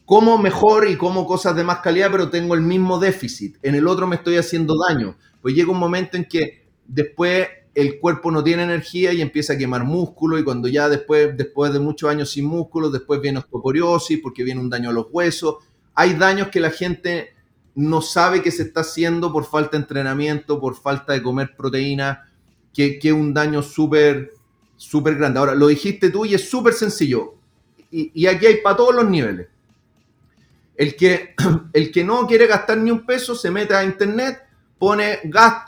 [0.04, 3.56] Como mejor y como cosas de más calidad, pero tengo el mismo déficit.
[3.62, 5.16] En el otro me estoy haciendo daño.
[5.40, 9.58] Pues llega un momento en que después el cuerpo no tiene energía y empieza a
[9.58, 14.20] quemar músculo y cuando ya después, después de muchos años sin músculo, después viene osteoporiosis
[14.22, 15.56] porque viene un daño a los huesos.
[15.94, 17.34] Hay daños que la gente
[17.74, 22.30] no sabe que se está haciendo por falta de entrenamiento, por falta de comer proteína,
[22.72, 24.32] que es un daño súper,
[24.76, 25.38] súper grande.
[25.38, 27.34] Ahora, lo dijiste tú y es súper sencillo.
[27.90, 29.48] Y, aquí hay para todos los niveles.
[30.76, 31.34] El que,
[31.72, 34.42] el que no quiere gastar ni un peso se mete a internet,
[34.78, 35.20] pone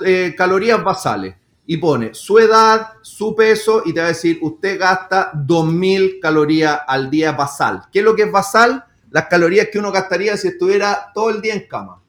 [0.05, 1.35] eh, calorías basales
[1.67, 6.81] y pone su edad, su peso y te va a decir, usted gasta 2.000 calorías
[6.87, 7.83] al día basal.
[7.93, 8.85] ¿Qué es lo que es basal?
[9.11, 12.03] Las calorías que uno gastaría si estuviera todo el día en cama.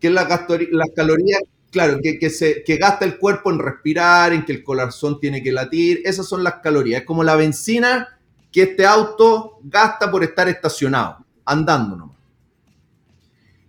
[0.00, 4.32] ¿Qué es la las calorías, claro, que, que, se, que gasta el cuerpo en respirar,
[4.32, 6.02] en que el corazón tiene que latir.
[6.04, 7.00] Esas son las calorías.
[7.00, 8.18] Es como la benzina
[8.52, 12.15] que este auto gasta por estar estacionado, andando nomás.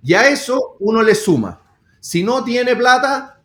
[0.04, 1.62] Y a eso uno le suma.
[2.00, 3.38] Si no tiene plata,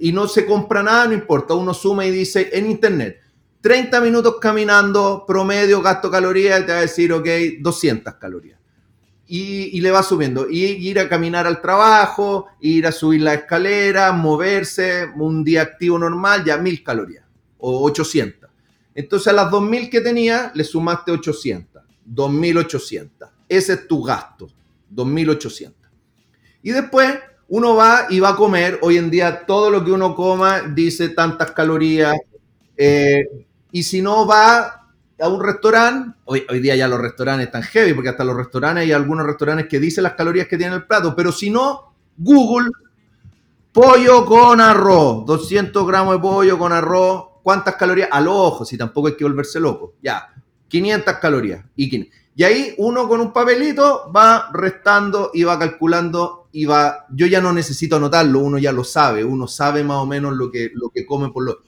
[0.00, 1.54] y no se compra nada, no importa.
[1.54, 3.20] Uno suma y dice en internet,
[3.60, 7.28] 30 minutos caminando, promedio, gasto calorías, y te va a decir, ok,
[7.60, 8.58] 200 calorías.
[9.26, 10.48] Y, le va subiendo.
[10.50, 15.98] Y ir a caminar al trabajo, ir a subir la escalera, moverse, un día activo
[16.00, 17.24] normal, ya 1000 calorías
[17.58, 18.50] o 800.
[18.92, 21.82] Entonces a las 2000 que tenía, le sumaste 800.
[22.04, 23.28] 2800.
[23.48, 24.48] Ese es tu gasto.
[24.88, 25.79] 2800.
[26.62, 27.18] Y después
[27.48, 31.08] uno va y va a comer, hoy en día todo lo que uno coma dice
[31.08, 32.16] tantas calorías,
[32.76, 34.86] eh, y si no va
[35.20, 38.92] a un restaurante, hoy, día ya los restaurantes están heavy, porque hasta los restaurantes hay
[38.92, 42.70] algunos restaurantes que dicen las calorías que tiene el plato, pero si no, Google,
[43.72, 48.08] pollo con arroz, 200 gramos de pollo con arroz, ¿cuántas calorías?
[48.12, 50.28] Al ojo, si tampoco hay que volverse loco, ya,
[50.68, 51.64] 500 calorías.
[51.76, 57.40] Y, y ahí uno con un papelito va restando y va calculando va, yo ya
[57.40, 60.90] no necesito anotarlo, uno ya lo sabe, uno sabe más o menos lo que, lo
[60.90, 61.58] que come por lo...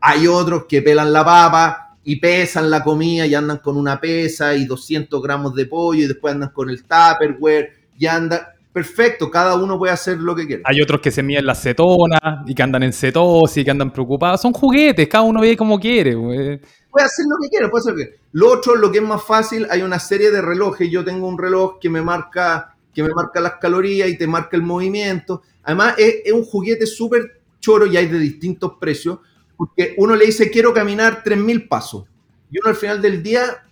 [0.00, 4.54] Hay otros que pelan la papa y pesan la comida y andan con una pesa
[4.54, 8.40] y 200 gramos de pollo y después andan con el tupperware y andan...
[8.72, 10.62] Perfecto, cada uno puede hacer lo que quiera.
[10.64, 13.92] Hay otros que se miden las cetonas y que andan en cetosis y que andan
[13.92, 14.40] preocupados.
[14.40, 16.14] Son juguetes, cada uno ve como quiere.
[16.14, 19.24] Puede hacer lo que quiera, puede hacer lo que Lo otro, lo que es más
[19.24, 20.88] fácil, hay una serie de relojes.
[20.88, 24.56] Yo tengo un reloj que me marca que me marca las calorías y te marca
[24.56, 25.42] el movimiento.
[25.62, 29.18] Además, es, un juguete súper choro y hay de distintos precios,
[29.56, 32.04] porque uno le dice, quiero caminar 3.000 pasos.
[32.50, 33.64] Y uno al final del día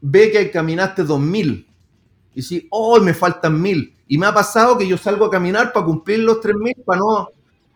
[0.00, 1.66] ve que caminaste 2.000.
[2.34, 3.94] Y dice, oh, me faltan 1.000.
[4.06, 7.28] Y me ha pasado que yo salgo a caminar para cumplir los 3.000, para no...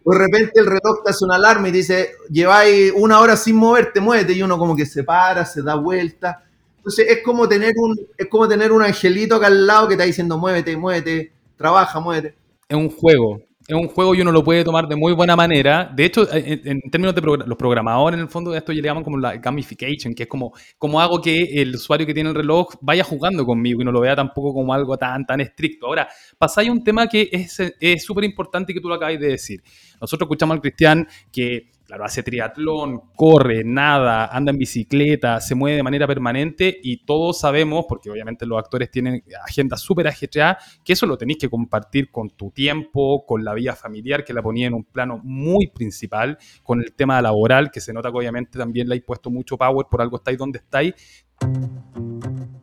[0.05, 4.01] De repente el reloj te hace una alarma y dice, lleváis una hora sin moverte,
[4.01, 4.33] muévete.
[4.33, 6.43] Y uno como que se para, se da vuelta
[6.83, 10.03] entonces es como tener un, es como tener un angelito acá al lado que está
[10.03, 12.35] diciendo muévete, muévete, trabaja, muévete.
[12.69, 13.41] Es un juego.
[13.69, 15.89] Es un juego y uno lo puede tomar de muy buena manera.
[15.95, 19.37] De hecho, en, términos de los programadores, en el fondo, esto le llaman como la
[19.37, 23.47] gamification, que es como, como hago que el usuario que tiene el reloj vaya jugando
[23.47, 25.87] conmigo y no lo vea tampoco como algo tan, tan estricto.
[25.87, 29.63] Ahora, pasáis un tema que es súper importante y que tú lo acabas de decir.
[30.01, 35.77] Nosotros escuchamos al Cristian que Claro, hace triatlón, corre, nada, anda en bicicleta, se mueve
[35.77, 40.95] de manera permanente y todos sabemos, porque obviamente los actores tienen agendas súper ajetreadas, que
[40.95, 44.69] eso lo tenéis que compartir con tu tiempo, con la vida familiar, que la ponía
[44.69, 48.89] en un plano muy principal, con el tema laboral, que se nota que obviamente también
[48.89, 50.95] le hay puesto mucho power, por algo estáis donde estáis.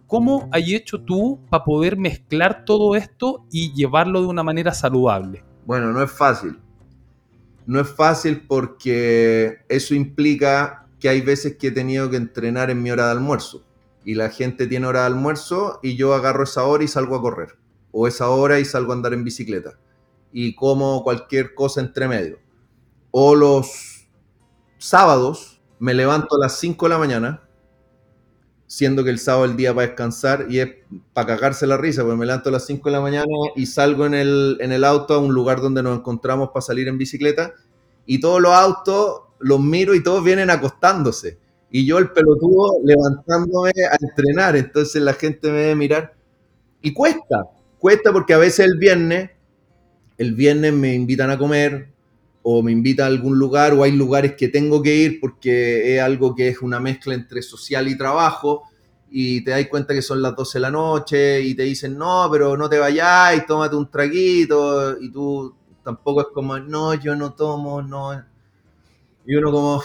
[0.07, 5.43] ¿Cómo hay hecho tú para poder mezclar todo esto y llevarlo de una manera saludable?
[5.67, 6.57] Bueno, no es fácil
[7.65, 12.81] no es fácil porque eso implica que hay veces que he tenido que entrenar en
[12.81, 13.63] mi hora de almuerzo.
[14.03, 17.21] Y la gente tiene hora de almuerzo y yo agarro esa hora y salgo a
[17.21, 17.57] correr.
[17.91, 19.79] O esa hora y salgo a andar en bicicleta.
[20.31, 22.39] Y como cualquier cosa entre medio.
[23.11, 24.07] O los
[24.77, 27.48] sábados me levanto a las 5 de la mañana
[28.69, 30.69] siendo que el sábado es el día para descansar y es
[31.13, 34.05] para cagarse la risa, porque me levanto a las 5 de la mañana y salgo
[34.05, 37.55] en el, en el auto a un lugar donde nos encontramos para salir en bicicleta
[38.05, 41.39] y todos los autos los miro y todos vienen acostándose.
[41.71, 46.13] Y yo el pelotudo levantándome a entrenar, entonces la gente me debe mirar.
[46.83, 47.45] Y cuesta,
[47.79, 49.31] cuesta porque a veces el viernes,
[50.19, 51.89] el viernes me invitan a comer
[52.51, 56.01] o me invitan a algún lugar o hay lugares que tengo que ir porque es
[56.01, 58.63] algo que es una mezcla entre social y trabajo
[59.11, 62.27] y te das cuenta que son las 12 de la noche y te dicen, no,
[62.31, 67.33] pero no te vayáis, tómate un traguito y tú tampoco es como, no, yo no
[67.33, 68.13] tomo, no.
[69.25, 69.83] Y uno como,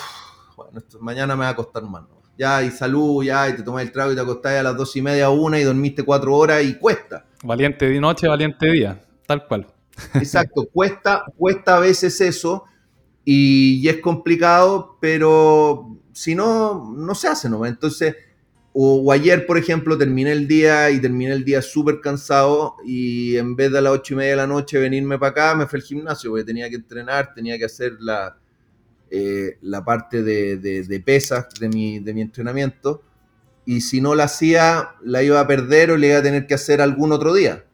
[0.57, 2.05] bueno, mañana me va a costar más.
[2.39, 4.97] ya, y salud, ya, y te tomas el trago y te acostás a las dos
[4.97, 7.27] y media o una y dormiste cuatro horas y cuesta.
[7.43, 9.67] Valiente noche, valiente día, tal cual.
[10.15, 12.65] Exacto, cuesta, cuesta a veces eso
[13.25, 17.65] y, es complicado, pero si no, no se hace, ¿no?
[17.65, 18.17] Entonces,
[18.73, 23.57] o, ayer, por ejemplo, terminé el día y terminé el día súper cansado y en
[23.57, 25.79] vez de a las ocho y media de la noche venirme para acá, me fui
[25.79, 28.37] al gimnasio porque tenía que entrenar, tenía que hacer la,
[29.11, 33.03] eh, la parte de, de, pesas de mi, de mi entrenamiento
[33.65, 36.55] y si no la hacía, la iba a perder o le iba a tener que
[36.55, 37.65] hacer algún otro día.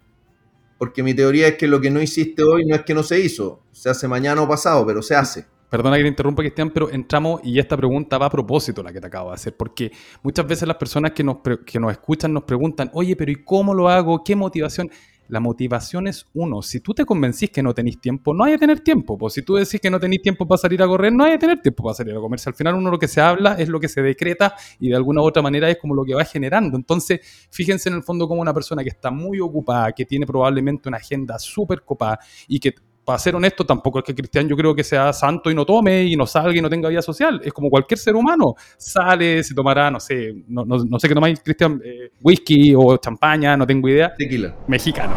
[0.80, 3.20] Porque mi teoría es que lo que no hiciste hoy no es que no se
[3.20, 5.44] hizo, se hace mañana o pasado, pero se hace.
[5.68, 8.98] Perdona que te interrumpa, Cristian, pero entramos y esta pregunta va a propósito la que
[8.98, 12.44] te acabo de hacer, porque muchas veces las personas que nos, que nos escuchan nos
[12.44, 14.24] preguntan, oye, pero ¿y cómo lo hago?
[14.24, 14.90] ¿Qué motivación?
[15.30, 16.60] La motivación es uno.
[16.60, 19.16] Si tú te convencís que no tenéis tiempo, no hay que tener tiempo.
[19.16, 21.38] Pues si tú decís que no tenéis tiempo para salir a correr, no hay que
[21.38, 22.40] tener tiempo para salir a comer.
[22.44, 25.22] al final uno lo que se habla es lo que se decreta y de alguna
[25.22, 26.76] u otra manera es como lo que va generando.
[26.76, 30.88] Entonces, fíjense en el fondo como una persona que está muy ocupada, que tiene probablemente
[30.88, 32.74] una agenda súper copada y que
[33.10, 36.04] para ser honesto, tampoco es que Cristian yo creo que sea santo y no tome
[36.04, 37.40] y no salga y no tenga vida social.
[37.42, 38.54] Es como cualquier ser humano.
[38.78, 43.66] Sale, se tomará, no sé, no, sé qué tomáis, Cristian, eh, whisky o champaña, no
[43.66, 44.14] tengo idea.
[44.16, 44.54] Tequila.
[44.68, 45.12] Mexicano.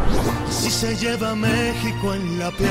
[0.50, 2.70] Si se lleva México en la piel.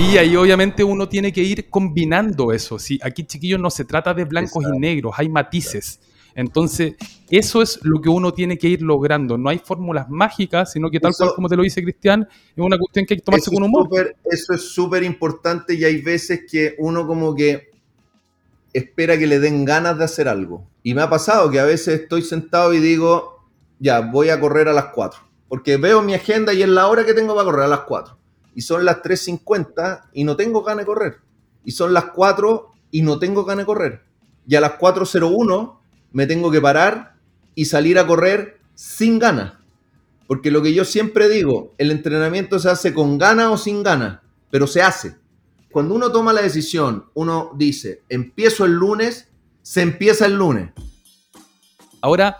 [0.00, 2.76] Y ahí obviamente uno tiene que ir combinando eso.
[2.76, 2.98] ¿sí?
[3.04, 6.00] Aquí, chiquillos, no se trata de blancos y negros, hay matices.
[6.34, 6.94] Entonces,
[7.30, 9.36] eso es lo que uno tiene que ir logrando.
[9.36, 12.78] No hay fórmulas mágicas, sino que tal cual como te lo dice Cristian, es una
[12.78, 13.88] cuestión que hay que tomarse con humor.
[14.24, 17.70] eso es súper importante y hay veces que uno como que
[18.72, 20.66] espera que le den ganas de hacer algo.
[20.82, 23.44] Y me ha pasado que a veces estoy sentado y digo,
[23.78, 25.20] ya, voy a correr a las 4.
[25.48, 28.16] Porque veo mi agenda y es la hora que tengo para correr a las 4.
[28.54, 31.16] Y son las 3.50 y no tengo ganas de correr.
[31.64, 34.02] Y son las 4 y no tengo ganas de correr.
[34.46, 35.77] Y a las 4.01
[36.12, 37.14] me tengo que parar
[37.54, 39.54] y salir a correr sin ganas.
[40.26, 44.20] Porque lo que yo siempre digo, el entrenamiento se hace con ganas o sin ganas,
[44.50, 45.16] pero se hace.
[45.70, 49.30] Cuando uno toma la decisión, uno dice, empiezo el lunes,
[49.62, 50.70] se empieza el lunes.
[52.00, 52.38] Ahora,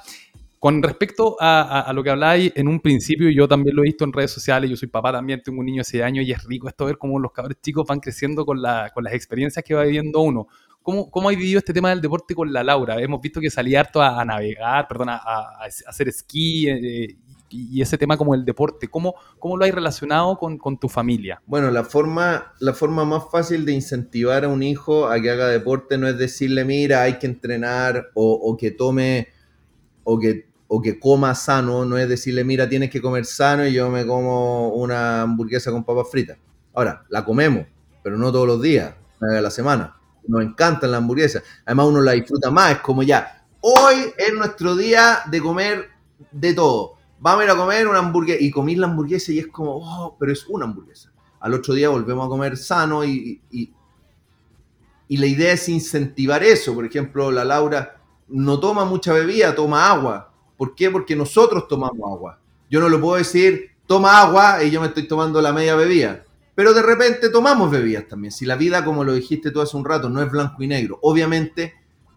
[0.59, 4.12] con respecto a, lo que habláis en un principio, yo también lo he visto en
[4.12, 6.68] redes sociales, yo soy papá también, tengo un niño de 6 años y es rico
[6.68, 8.61] esto ver cómo los cabros chicos van creciendo con,
[8.92, 10.48] con las experiencias que va viviendo uno.
[10.83, 13.01] ¿Cómo, ¿Cómo vivido este tema del deporte con la Laura?
[13.01, 15.21] Hemos visto que salía harto a, navegar, perdón, a,
[15.87, 17.17] hacer esquí eh,
[17.51, 18.88] y ese tema como el deporte.
[18.88, 21.43] ¿Cómo, cómo lo hay relacionado con, con, tu familia?
[21.47, 25.49] Bueno, la forma, la forma más fácil de incentivar a un hijo a que haga
[25.49, 29.29] deporte no es decirle, mira, hay que entrenar o, o que tome
[30.05, 33.73] o que, o que coma sano, no es decirle, mira, tienes que comer sano y
[33.73, 36.38] yo me como una hamburguesa con papas fritas.
[36.75, 37.67] Ahora, la comemos,
[38.03, 39.98] pero no todos los días, una vez a la semana
[40.29, 41.43] nos encantan las hamburguesas.
[41.64, 42.73] Además, uno la disfruta más.
[42.73, 45.88] Es como ya, hoy es nuestro día de comer
[46.31, 46.95] de todo.
[47.19, 48.41] Vamos a ir a comer una hamburguesa.
[48.41, 51.11] Y comí la hamburguesa y es como, oh, pero es una hamburguesa.
[51.41, 53.73] Al otro día volvemos a comer sano y, y,
[55.09, 56.75] y la idea es incentivar eso.
[56.75, 60.33] Por ejemplo, la Laura no toma mucha bebida, toma agua.
[60.57, 60.91] ¿Por qué?
[60.91, 62.38] Porque nosotros tomamos agua.
[62.71, 66.25] Yo no le puedo decir, toma agua y yo me estoy tomando la media bebida
[66.59, 68.33] pero de repente tomamos bebidas también.
[68.33, 70.99] Si la vida, como lo dijiste tú hace un rato, no es blanco y negro,
[71.03, 71.75] obviamente,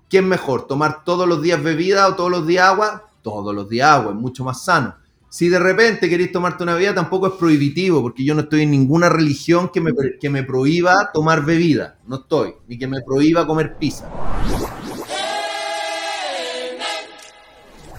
[0.09, 0.65] ¿qué es mejor?
[0.65, 3.07] ¿Tomar todos los días bebida o todos los días agua?
[3.21, 4.95] Todos los días agua, es mucho más sano.
[5.29, 8.71] Si de repente queréis tomarte una bebida, tampoco es prohibitivo, porque yo no estoy en
[8.71, 11.99] ninguna religión que me, que me prohíba tomar bebida.
[12.07, 12.55] No estoy.
[12.67, 14.09] Ni que me prohíba comer pizza.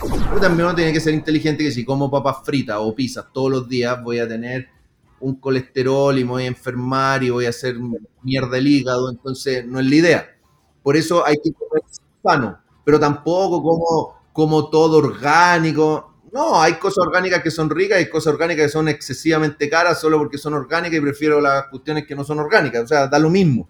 [0.00, 3.48] Pero también uno tiene que ser inteligente que si como papas fritas o pizzas todos
[3.48, 4.82] los días voy a tener
[5.22, 7.76] un colesterol y me voy a enfermar y voy a hacer
[8.22, 10.37] mierda el hígado, entonces no es la idea.
[10.82, 11.82] Por eso hay que comer
[12.22, 16.12] sano, pero tampoco como, como todo orgánico.
[16.32, 20.18] No, hay cosas orgánicas que son ricas, hay cosas orgánicas que son excesivamente caras solo
[20.18, 22.82] porque son orgánicas y prefiero las cuestiones que no son orgánicas.
[22.82, 23.68] O sea, da lo mismo.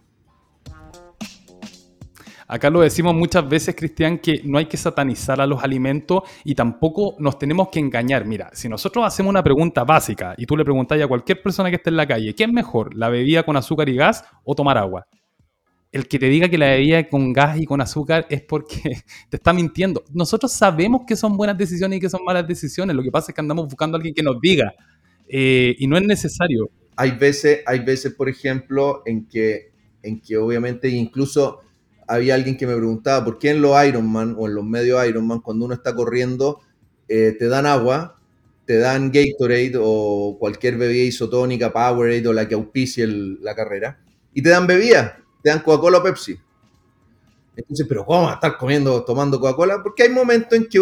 [2.46, 6.54] Acá lo decimos muchas veces, Cristian, que no hay que satanizar a los alimentos y
[6.54, 8.24] tampoco nos tenemos que engañar.
[8.24, 11.76] Mira, si nosotros hacemos una pregunta básica y tú le preguntas a cualquier persona que
[11.76, 14.78] esté en la calle, ¿qué es mejor, la bebida con azúcar y gas o tomar
[14.78, 15.06] agua?
[15.90, 19.36] El que te diga que la bebida con gas y con azúcar es porque te
[19.36, 20.02] está mintiendo.
[20.12, 22.96] Nosotros sabemos que son buenas decisiones y que son malas decisiones.
[22.96, 24.72] Lo que pasa es que andamos buscando a alguien que nos diga.
[25.28, 26.70] Eh, y no es necesario.
[26.96, 31.60] Hay veces, hay veces, por ejemplo, en que, en que obviamente incluso
[32.06, 35.40] había alguien que me preguntaba por qué en los Ironman o en los medios Ironman,
[35.40, 36.60] cuando uno está corriendo,
[37.08, 38.18] eh, te dan agua,
[38.64, 44.00] te dan Gatorade o cualquier bebida isotónica, Powerade o la que auspicie la carrera,
[44.32, 46.38] y te dan bebida, te dan Coca-Cola o Pepsi.
[47.56, 49.82] Entonces, pero ¿cómo a estar comiendo, tomando Coca-Cola?
[49.82, 50.80] Porque hay momentos en que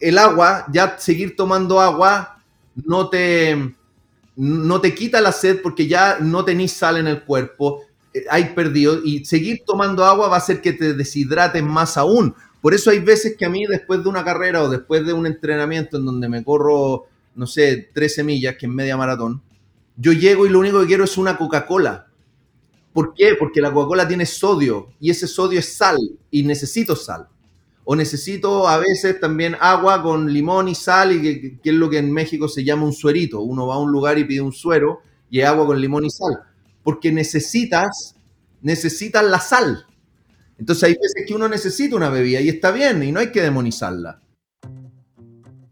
[0.00, 2.42] el agua, ya seguir tomando agua,
[2.74, 3.74] no te,
[4.36, 7.82] no te quita la sed porque ya no tenés sal en el cuerpo,
[8.30, 12.34] hay perdido, y seguir tomando agua va a hacer que te deshidrates más aún.
[12.60, 15.26] Por eso hay veces que a mí, después de una carrera o después de un
[15.26, 19.42] entrenamiento en donde me corro, no sé, 13 millas, que es media maratón,
[19.96, 22.08] yo llego y lo único que quiero es una Coca-Cola
[22.98, 23.36] ¿Por qué?
[23.38, 25.96] Porque la Coca-Cola tiene sodio y ese sodio es sal
[26.32, 27.28] y necesito sal.
[27.84, 31.22] O necesito a veces también agua con limón y sal, y
[31.62, 33.40] que, es lo que en México se llama un suerito.
[33.40, 36.40] Uno va a un lugar y pide un suero y agua con limón y sal.
[36.82, 38.14] Porque necesitas,
[38.62, 39.86] necesitas la sal.
[40.58, 43.42] Entonces hay veces que uno necesita una bebida y está bien y no hay que
[43.42, 44.20] demonizarla.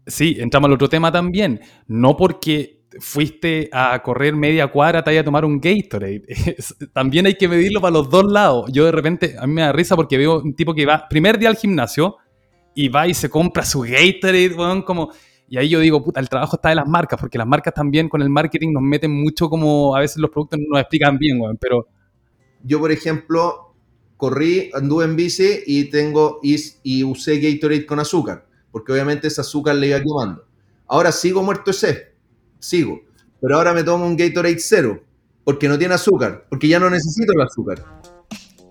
[0.05, 1.59] Sí, entramos al otro tema también.
[1.87, 6.23] No porque fuiste a correr media cuadra, te a tomar un Gatorade.
[6.93, 8.71] También hay que medirlo para los dos lados.
[8.71, 11.37] Yo de repente, a mí me da risa porque veo un tipo que va, primer
[11.37, 12.17] día al gimnasio,
[12.73, 15.11] y va y se compra su Gatorade, como...
[15.49, 18.09] Y ahí yo digo, puta, el trabajo está de las marcas, porque las marcas también
[18.09, 21.39] con el marketing nos meten mucho como a veces los productos no nos explican bien,
[21.59, 21.87] pero...
[22.63, 23.73] Yo, por ejemplo,
[24.17, 29.41] corrí, anduve en bici y tengo y, y usé Gatorade con azúcar, porque obviamente ese
[29.41, 30.45] azúcar le iba quemando.
[30.87, 32.17] Ahora sigo muerto ese
[32.59, 33.01] sigo.
[33.39, 35.01] Pero ahora me tomo un Gatorade cero,
[35.43, 37.85] porque no tiene azúcar, porque ya no necesito el azúcar.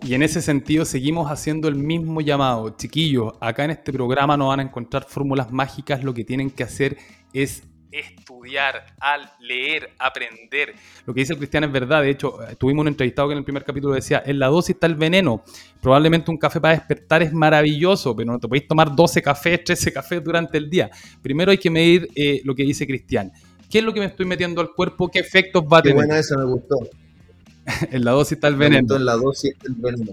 [0.06, 2.76] Y en ese sentido seguimos haciendo el mismo llamado.
[2.76, 6.62] Chiquillos, acá en este programa no van a encontrar fórmulas mágicas, lo que tienen que
[6.62, 6.96] hacer
[7.32, 10.74] es estudiar, al leer, aprender.
[11.06, 12.02] Lo que dice el cristiano es verdad.
[12.02, 14.86] De hecho, tuvimos un entrevistado que en el primer capítulo decía, en la dosis está
[14.86, 15.42] el veneno.
[15.82, 19.92] Probablemente un café para despertar es maravilloso, pero no te podéis tomar 12 cafés, 13
[19.92, 20.88] cafés durante el día.
[21.20, 23.32] Primero hay que medir eh, lo que dice Cristian.
[23.68, 25.10] ¿Qué es lo que me estoy metiendo al cuerpo?
[25.10, 25.96] ¿Qué efectos va a tener?
[25.96, 26.76] Qué buena esa, me gustó.
[27.90, 28.96] en la dosis está el veneno.
[28.96, 30.12] en la dosis está el veneno.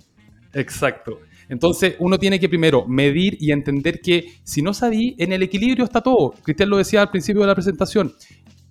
[0.54, 1.20] Exacto.
[1.50, 5.86] Entonces uno tiene que primero medir y entender que si no sabí, en el equilibrio
[5.86, 6.34] está todo.
[6.44, 8.14] Cristian lo decía al principio de la presentación.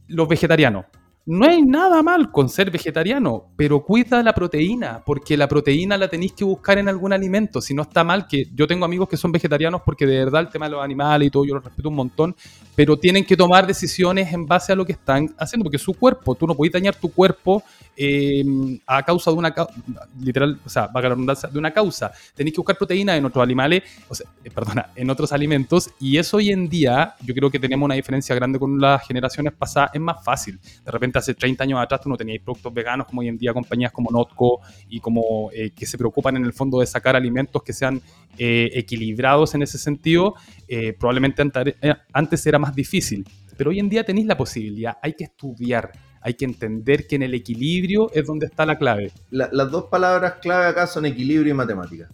[0.08, 0.86] Los vegetarianos,
[1.24, 6.08] no hay nada mal con ser vegetariano, pero cuida la proteína, porque la proteína la
[6.08, 7.60] tenéis que buscar en algún alimento.
[7.60, 10.48] Si no está mal, que yo tengo amigos que son vegetarianos porque de verdad el
[10.48, 12.34] tema de los animales y todo, yo lo respeto un montón,
[12.74, 16.34] pero tienen que tomar decisiones en base a lo que están haciendo, porque su cuerpo,
[16.34, 17.62] tú no podés dañar tu cuerpo
[17.96, 18.44] eh,
[18.86, 19.54] a causa de una,
[20.20, 22.10] literal, o sea, va a de una causa.
[22.34, 26.16] Tenéis que buscar proteína en otros animales, o sea, eh, perdona, en otros alimentos, y
[26.16, 29.90] eso hoy en día, yo creo que tenemos una diferencia grande con las generaciones pasadas,
[29.94, 30.58] es más fácil.
[30.84, 33.52] De repente hace 30 años atrás tú no tenías productos veganos como hoy en día
[33.52, 37.62] compañías como Notco y como eh, que se preocupan en el fondo de sacar alimentos
[37.62, 38.00] que sean
[38.38, 40.34] eh, equilibrados en ese sentido.
[40.68, 41.42] Eh, probablemente
[42.12, 45.92] antes era más difícil, pero hoy en día tenéis la posibilidad, hay que estudiar.
[46.24, 49.10] Hay que entender que en el equilibrio es donde está la clave.
[49.30, 52.08] las dos palabras clave acá son equilibrio y matemática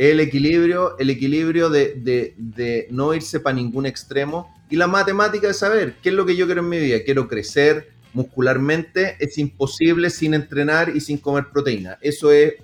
[0.00, 5.48] el equilibrio, el equilibrio de, de, de no irse para ningún extremo y la matemática
[5.48, 6.98] de saber qué es lo que yo quiero en mi vida.
[7.04, 11.98] Quiero crecer, muscularmente es imposible sin entrenar y sin comer proteína.
[12.00, 12.54] Eso es,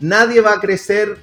[0.00, 1.18] nadie va a crecer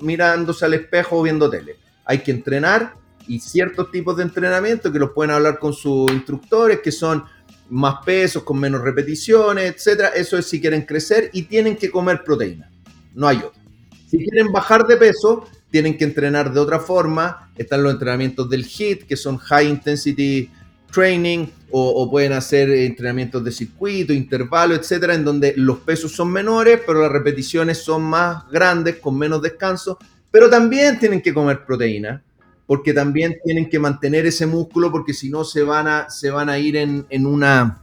[0.00, 1.76] mirándose al espejo o viendo tele.
[2.04, 2.94] Hay que entrenar
[3.26, 7.24] y ciertos tipos de entrenamiento que los pueden hablar con sus instructores, que son
[7.68, 10.08] más pesos, con menos repeticiones, etcétera.
[10.08, 12.70] Eso es si quieren crecer y tienen que comer proteína.
[13.14, 13.60] No hay otro.
[14.10, 17.52] Si quieren bajar de peso, tienen que entrenar de otra forma.
[17.56, 20.50] Están los entrenamientos del HIIT, que son High Intensity
[20.90, 26.80] training o, pueden hacer entrenamientos de circuito, intervalo, etcétera, en donde los pesos son menores,
[26.84, 29.98] pero las repeticiones son más grandes, con menos descanso.
[30.30, 32.22] Pero también tienen que comer proteína,
[32.66, 36.48] porque también tienen que mantener ese músculo, porque si no se van a, se van
[36.48, 37.82] a ir en, una.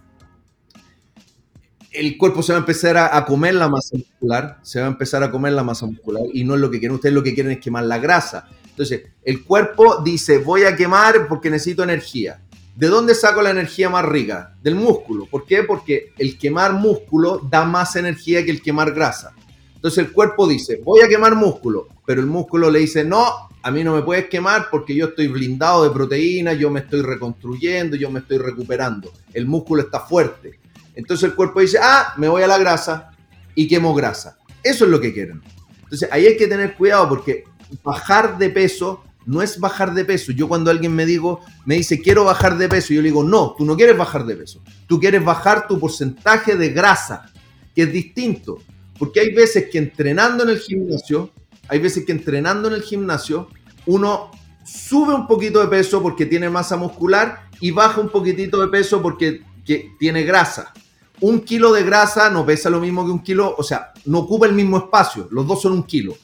[1.92, 5.24] El cuerpo se va a empezar a, comer la masa muscular, se va a empezar
[5.24, 6.96] a comer la masa muscular, y no es lo que quieren.
[6.96, 8.50] Ustedes lo que quieren es quemar la grasa.
[8.70, 12.42] Entonces, el cuerpo dice: Voy a quemar porque necesito energía
[12.78, 14.54] ¿De dónde saco la energía más rica?
[14.62, 15.26] Del músculo.
[15.26, 15.64] ¿Por qué?
[15.64, 19.34] Porque el quemar músculo da más energía que el quemar grasa.
[19.74, 23.72] Entonces el cuerpo dice, voy a quemar músculo, pero el músculo le dice, no, a
[23.72, 27.96] mí no me puedes quemar porque yo estoy blindado de proteína, yo me estoy reconstruyendo,
[27.96, 29.12] yo me estoy recuperando.
[29.34, 30.60] El músculo está fuerte.
[30.94, 33.10] Entonces el cuerpo dice, ah, me voy a la grasa
[33.56, 34.38] y quemo grasa.
[34.62, 35.42] Eso es lo que quieren.
[35.82, 37.44] Entonces ahí hay que tener cuidado porque
[37.84, 40.32] bajar de peso no es bajar de peso.
[40.32, 43.54] Yo cuando alguien me digo, me dice, quiero bajar de peso, yo le digo, no,
[43.58, 44.64] tú no quieres bajar de peso.
[44.88, 47.30] Tú quieres bajar tu porcentaje de grasa,
[47.76, 48.60] que es distinto.
[48.98, 51.30] Porque hay veces que entrenando en el gimnasio,
[51.68, 53.50] hay veces que entrenando en el gimnasio,
[53.86, 54.32] uno
[54.66, 59.02] sube un poquito de peso porque tiene masa muscular y baja un poquitito de peso
[59.02, 59.42] porque
[60.00, 60.72] tiene grasa.
[61.20, 64.46] Un kilo de grasa no pesa lo mismo que un kilo, o sea, no ocupa
[64.46, 66.16] el mismo espacio, los dos son un kilo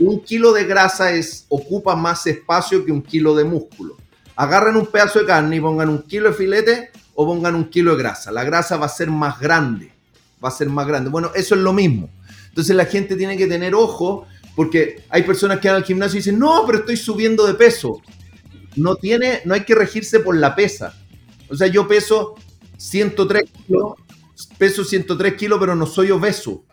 [0.00, 3.96] un kilo de grasa es, ocupa más espacio que un kilo de músculo.
[4.34, 7.92] Agarren un pedazo de carne y pongan un kilo de filete o pongan un kilo
[7.92, 8.32] de grasa.
[8.32, 9.92] La grasa va a ser más grande,
[10.42, 11.10] va a ser más grande.
[11.10, 12.08] Bueno, eso es lo mismo.
[12.48, 14.26] Entonces la gente tiene que tener ojo
[14.56, 18.00] porque hay personas que van al gimnasio y dicen, no, pero estoy subiendo de peso.
[18.76, 20.94] No, tiene, no hay que regirse por la pesa.
[21.48, 22.36] O sea, yo peso
[22.76, 23.94] 103 kilos,
[24.56, 26.64] peso 103 kilos, pero no soy obeso.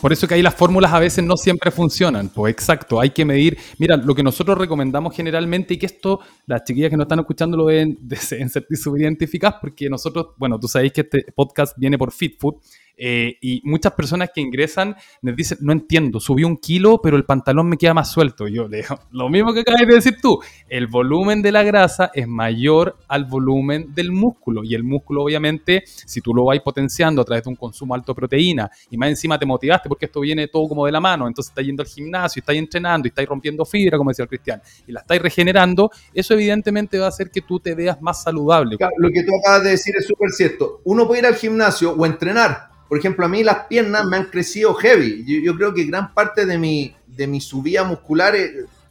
[0.00, 2.28] Por eso que ahí las fórmulas a veces no siempre funcionan.
[2.28, 3.56] Pues exacto, hay que medir.
[3.78, 7.56] Mira, lo que nosotros recomendamos generalmente y que esto, las chiquillas que nos están escuchando
[7.56, 11.96] lo deben, deben sentir súper identificadas porque nosotros, bueno, tú sabéis que este podcast viene
[11.96, 12.56] por FitFood
[12.96, 17.24] eh, y muchas personas que ingresan me dicen, no entiendo, subí un kilo, pero el
[17.24, 18.48] pantalón me queda más suelto.
[18.48, 22.10] yo le digo, lo mismo que acabas de decir tú, el volumen de la grasa
[22.14, 24.64] es mayor al volumen del músculo.
[24.64, 28.12] Y el músculo, obviamente, si tú lo vas potenciando a través de un consumo alto
[28.12, 31.26] de proteína y más encima te motivaste porque esto viene todo como de la mano,
[31.26, 34.62] entonces estás yendo al gimnasio, estás entrenando y estás rompiendo fibra, como decía el Cristian,
[34.86, 38.76] y la estás regenerando, eso evidentemente va a hacer que tú te veas más saludable.
[38.98, 40.80] Lo que tú acabas de decir es súper cierto.
[40.84, 44.26] Uno puede ir al gimnasio o entrenar por ejemplo, a mí las piernas me han
[44.26, 45.24] crecido heavy.
[45.42, 48.34] Yo, creo que gran parte de mi, de mi subida muscular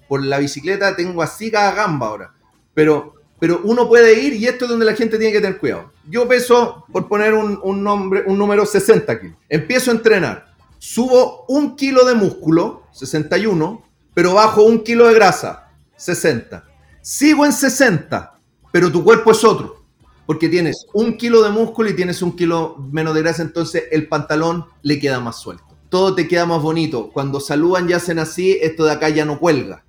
[0.08, 2.34] por la bicicleta tengo así cada gamba ahora.
[2.74, 5.94] Pero, pero uno puede ir y esto es donde la gente tiene que tener cuidado.
[6.10, 9.38] Yo peso, por poner un, nombre, un número 60 kilos.
[9.48, 10.54] Empiezo a entrenar.
[10.78, 13.84] Subo un kilo de músculo, 61,
[14.14, 16.64] pero bajo un kilo de grasa, 60.
[17.02, 18.38] Sigo en 60,
[18.72, 19.85] pero tu cuerpo es otro
[20.26, 24.08] porque tienes un kilo de músculo y tienes un kilo menos de grasa, entonces el
[24.08, 25.64] pantalón le queda más suelto.
[25.90, 27.12] Todo te queda más bonito.
[27.12, 29.84] Cuando saludan y hacen así, esto de acá ya no cuelga.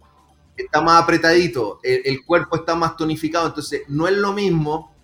[0.57, 4.95] Está más apretadito, el, cuerpo está más tonificado, entonces no es lo mismo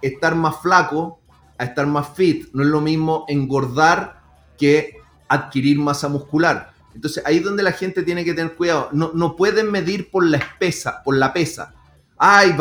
[0.00, 1.18] estar más flaco
[1.58, 4.22] a estar más fit, no es lo mismo engordar
[4.56, 4.96] que
[5.28, 6.72] adquirir masa muscular.
[6.94, 8.88] Entonces ahí es donde la gente tiene que tener cuidado.
[8.92, 11.74] No, no pueden medir por la espesa, por la pesa.
[12.16, 12.54] Ay,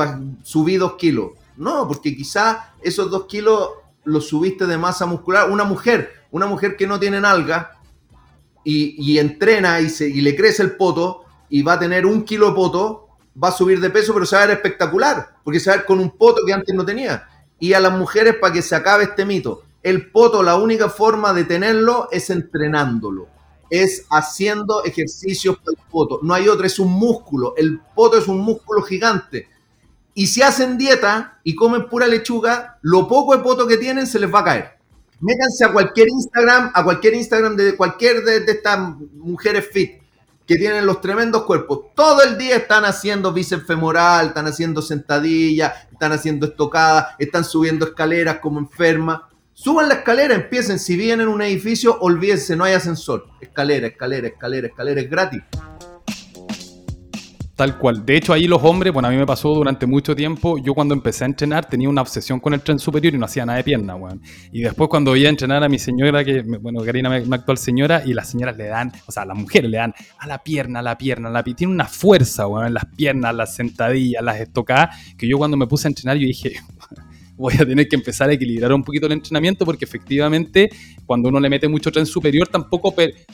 [0.43, 3.69] subí dos kilos no, porque quizá esos dos kilos
[4.03, 5.49] los subiste de masa muscular.
[5.49, 7.79] Una mujer, una mujer que no tiene nalga
[8.63, 13.07] y, entrena y, le crece el poto y va a tener un kilo de poto,
[13.41, 15.77] va a subir de peso, pero se va a ver espectacular, porque se va a
[15.77, 17.27] ver con un poto que antes no tenía.
[17.59, 21.33] Y a las mujeres, para que se acabe este mito, el poto, la única forma
[21.33, 23.27] de tenerlo es entrenándolo,
[23.69, 26.19] es haciendo ejercicios para el poto.
[26.23, 27.53] No hay otro, es un músculo.
[27.57, 29.49] El poto es un músculo gigante
[30.15, 34.19] y si hacen dieta y comen pura lechuga, lo poco de poto que tienen se
[34.19, 34.71] les va a caer.
[35.19, 38.79] Métanse a cualquier Instagram, a cualquier Instagram de cualquier de, estas
[39.13, 40.01] mujeres fit
[40.45, 41.93] que tienen los tremendos cuerpos.
[41.95, 47.85] Todo el día están haciendo bíceps femoral, están haciendo sentadillas, están haciendo estocadas, están subiendo
[47.85, 49.21] escaleras como enfermas.
[49.53, 50.77] Suban la escalera, empiecen.
[50.77, 53.27] Si vienen en un edificio, olvídense, no hay ascensor.
[53.39, 55.41] Escalera, escalera, escalera, escalera, es gratis.
[57.55, 58.03] Tal cual.
[58.03, 60.57] De hecho, ahí los hombres, bueno, a mí me pasó durante mucho tiempo.
[60.57, 63.45] Yo cuando empecé a entrenar tenía una obsesión con el tren superior y no hacía
[63.45, 64.21] nada de pierna, weón.
[64.51, 68.01] Y después cuando iba a entrenar a mi señora, que, bueno, Karina, mi actual señora,
[68.03, 70.81] y las señoras le dan, o sea, las mujeres le dan a la pierna, a
[70.81, 71.57] la pierna, a la pierna.
[71.57, 75.67] Tiene una fuerza, weón, en las piernas, las sentadillas, las estocadas, que yo cuando me
[75.67, 76.53] puse a entrenar, yo dije,
[77.35, 80.69] voy a tener que empezar a equilibrar un poquito el entrenamiento porque efectivamente
[81.05, 82.93] cuando uno le mete mucho tren superior tampoco,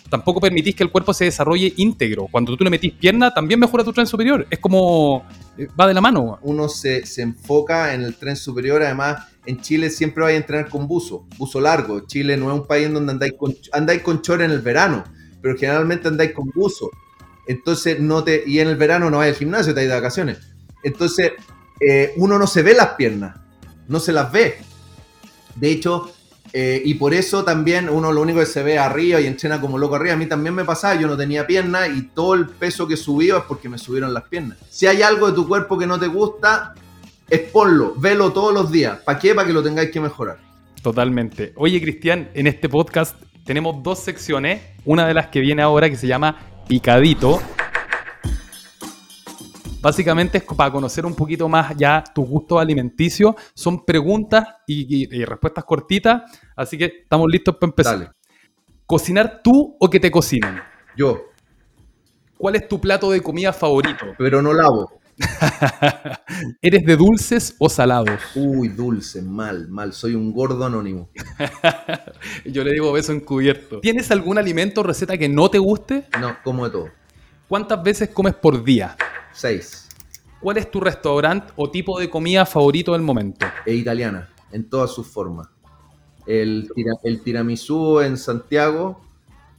[0.09, 2.27] tampoco permitís que el cuerpo se desarrolle íntegro.
[2.31, 4.47] Cuando tú le metís pierna también mejora tu tren superior.
[4.49, 5.25] Es como
[5.57, 6.39] eh, va de la mano.
[6.41, 10.87] Uno se, enfoca en el tren superior, además en Chile siempre vais a entrenar con
[10.87, 12.01] buzo, buzo largo.
[12.07, 15.03] Chile no es un país donde andáis con, andáis con chor en el verano,
[15.41, 16.89] pero generalmente andáis con buzo.
[17.47, 20.37] Entonces no te, y en el verano no vais al gimnasio, te vais de vacaciones.
[20.83, 21.33] Entonces
[21.79, 23.48] eh, uno no se ve las piernas
[23.89, 24.59] no se las ve.
[25.55, 26.11] De hecho,
[26.53, 29.77] eh, y por eso también uno lo único que se ve arriba y entrena como
[29.77, 30.13] loco arriba.
[30.13, 33.29] A mí también me pasaba, yo no tenía piernas y todo el peso que subí
[33.29, 34.57] es porque me subieron las piernas.
[34.69, 36.73] Si hay algo de tu cuerpo que no te gusta,
[37.29, 38.99] exponlo, velo todos los días.
[38.99, 39.35] ¿Para qué?
[39.35, 40.39] Para que lo tengáis que mejorar.
[40.81, 41.53] Totalmente.
[41.55, 44.61] Oye, Cristian, en este podcast tenemos dos secciones.
[44.85, 46.37] Una de las que viene ahora que se llama
[46.67, 47.41] Picadito
[49.81, 53.35] Básicamente es para conocer un poquito más ya tus gustos alimenticios.
[53.53, 56.23] Son preguntas y, respuestas cortitas,
[56.55, 58.15] así que estamos listos para empezar.
[58.85, 60.59] ¿Cocinar tú o que te cocinen?
[60.97, 61.25] Yo.
[62.37, 64.05] ¿Cuál es tu plato de comida favorito?
[64.17, 64.99] Pero no lavo.
[66.61, 68.19] ¿Eres de dulces o salados?
[68.35, 69.93] Uy, dulce, mal, mal.
[69.93, 71.09] Soy un gordo anónimo.
[72.45, 73.79] Yo le digo beso encubierto.
[73.81, 76.05] ¿Tienes algún alimento o receta que no te guste?
[76.19, 76.89] No, como de todo.
[77.47, 78.95] ¿Cuántas veces comes por día?
[79.31, 79.87] Seis.
[80.39, 83.45] ¿Cuál es tu restaurante o tipo de comida favorito del momento?
[83.65, 85.47] Es italiana, en todas sus formas.
[86.25, 86.69] El,
[87.03, 89.01] el tiramisú en Santiago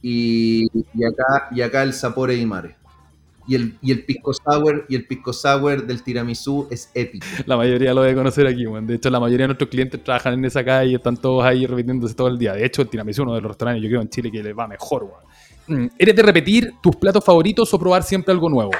[0.01, 0.65] y,
[1.05, 2.77] acá, y acá el Sapore di Mare.
[3.47, 7.25] Y el, y el pisco sour y el pisco sour del tiramisú es épico.
[7.45, 8.87] La mayoría lo debe conocer aquí, bueno.
[8.87, 11.65] De hecho, la mayoría de nuestros clientes trabajan en esa calle y están todos ahí
[11.65, 12.53] repitiéndose todo el día.
[12.53, 14.57] De hecho, el tiramisú es uno de los restaurantes, yo creo, en Chile que les
[14.57, 15.83] va mejor, weón.
[15.83, 18.71] Mm, ¿Eres de repetir tus platos favoritos o probar siempre algo nuevo?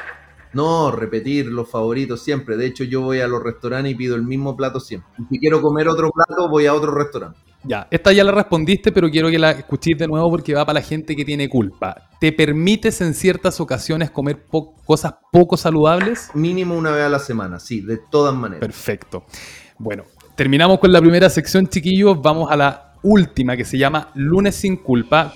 [0.53, 2.57] No, repetir los favoritos siempre.
[2.57, 5.09] De hecho, yo voy a los restaurantes y pido el mismo plato siempre.
[5.29, 7.39] Si quiero comer otro plato, voy a otro restaurante.
[7.63, 10.79] Ya, esta ya la respondiste, pero quiero que la escuchéis de nuevo porque va para
[10.79, 12.09] la gente que tiene culpa.
[12.19, 14.45] ¿Te permites en ciertas ocasiones comer
[14.83, 16.31] cosas poco saludables?
[16.33, 18.61] Mínimo una vez a la semana, sí, de todas maneras.
[18.61, 19.25] Perfecto.
[19.77, 22.19] Bueno, terminamos con la primera sección, chiquillos.
[22.19, 25.33] Vamos a la última que se llama Lunes sin culpa.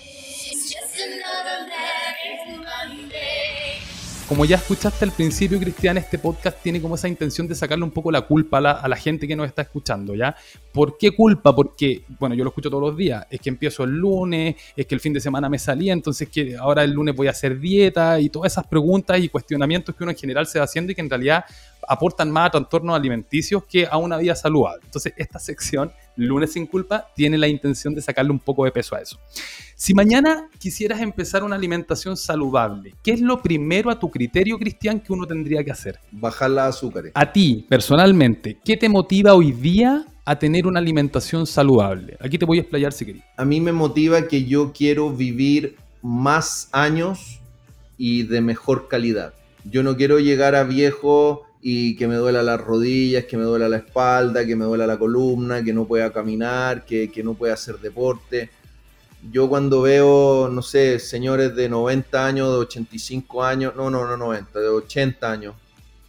[4.27, 7.91] Como ya escuchaste al principio, Cristian, este podcast tiene como esa intención de sacarle un
[7.91, 10.35] poco la culpa a la, gente que nos está escuchando, ¿ya?
[10.73, 11.55] ¿Por qué culpa?
[11.55, 13.23] Porque, bueno, yo lo escucho todos los días.
[13.29, 16.57] Es que empiezo el lunes, es que el fin de semana me salía, entonces que
[16.57, 20.11] ahora el lunes voy a hacer dieta y todas esas preguntas y cuestionamientos que uno
[20.11, 21.45] en general se va haciendo y que en realidad
[21.87, 24.81] aportan más a trastornos alimenticios que a una vida saludable.
[24.85, 28.95] Entonces, esta sección, Lunes sin culpa, tiene la intención de sacarle un poco de peso
[28.95, 29.19] a eso.
[29.77, 35.01] Si mañana quisieras empezar una alimentación saludable, ¿qué es lo primero a tu criterio, Cristian,
[35.01, 35.99] que uno tendría que hacer?
[36.13, 37.11] Bajar la azúcar.
[37.13, 42.15] A ti, personalmente, ¿qué te motiva hoy día a tener una alimentación saludable?
[42.21, 43.23] Aquí te voy a explayar si querés.
[43.35, 47.41] A mí me motiva que yo quiero vivir más años
[47.97, 49.33] y de mejor calidad.
[49.65, 53.67] Yo no quiero llegar a viejo y que me duela las rodillas, que me duela
[53.67, 57.79] la espalda, que me duela la columna, que no pueda caminar, que, no pueda hacer
[57.79, 58.51] deporte.
[59.31, 64.17] Yo cuando veo, no sé, señores de 90 años, de 85 años, no, no, no
[64.17, 65.55] 90, de 80 años,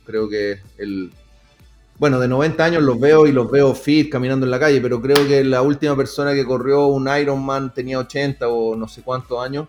[0.05, 1.12] creo que el...
[1.99, 5.01] Bueno, de 90 años los veo y los veo fit caminando en la calle, pero
[5.01, 9.43] creo que la última persona que corrió un Ironman tenía 80 o no sé cuántos
[9.43, 9.67] años.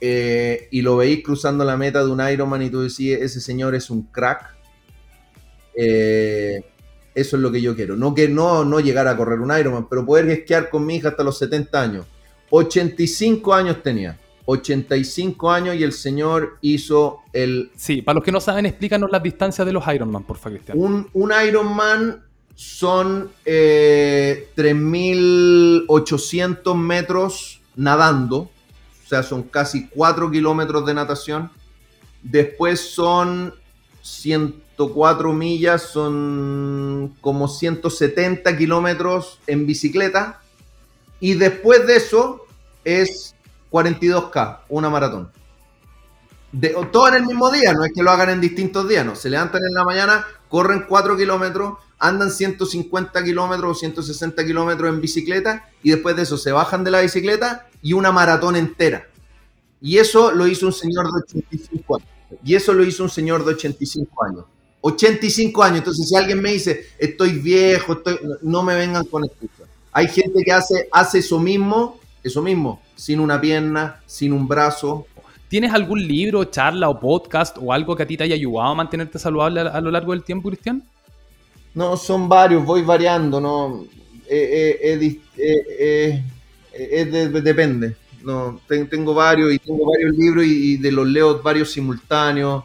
[0.00, 3.74] Eh, y lo veis cruzando la meta de un Ironman y tú decís, ese señor
[3.74, 4.54] es un crack
[5.74, 6.64] eh,
[7.14, 7.96] eso es lo que yo quiero.
[7.96, 11.10] No que no, no llegar a correr un Ironman, pero poder esquiar con mi hija
[11.10, 12.06] hasta los 70 años.
[12.50, 14.18] 85 años tenía.
[14.46, 17.70] 85 años y el señor hizo el...
[17.76, 20.78] Sí, para los que no saben, explícanos las distancias de los Ironman, por favor, Cristian.
[20.78, 22.22] Un, un Ironman
[22.54, 24.46] son 3.800 eh,
[26.76, 31.50] metros nadando, o sea, son casi 4 kilómetros de natación.
[32.22, 33.54] Después son
[34.02, 40.40] 104 millas, son como 170 kilómetros en bicicleta.
[41.20, 42.46] Y después de eso
[42.84, 43.34] es
[43.70, 45.30] 42K, una maratón.
[46.92, 49.16] Todo en el mismo día, no es que lo hagan en distintos días, no.
[49.16, 55.00] Se levantan en la mañana, corren 4 kilómetros, andan 150 kilómetros o 160 kilómetros en
[55.00, 59.08] bicicleta y después de eso se bajan de la bicicleta y una maratón entera.
[59.80, 62.08] Y eso lo hizo un señor de 85 años.
[62.44, 64.44] Y eso lo hizo un señor de 85 años.
[64.80, 65.78] 85 años.
[65.78, 68.18] Entonces, si alguien me dice, estoy viejo, estoy...
[68.42, 69.53] no me vengan con excusas.
[69.96, 75.06] Hay gente que hace, hace eso mismo, eso mismo, sin una pierna, sin un brazo.
[75.48, 78.74] ¿Tienes algún libro, charla o podcast o algo que a ti te haya ayudado a
[78.74, 80.82] mantenerte saludable a, lo largo del tiempo, Cristian?
[81.74, 83.84] No, son varios, voy variando, ¿no?
[84.28, 84.98] Eh,
[85.38, 86.24] eh,
[86.72, 87.94] eh, depende.
[88.24, 92.64] No, tengo varios y tengo varios libros y, de los leo varios simultáneos.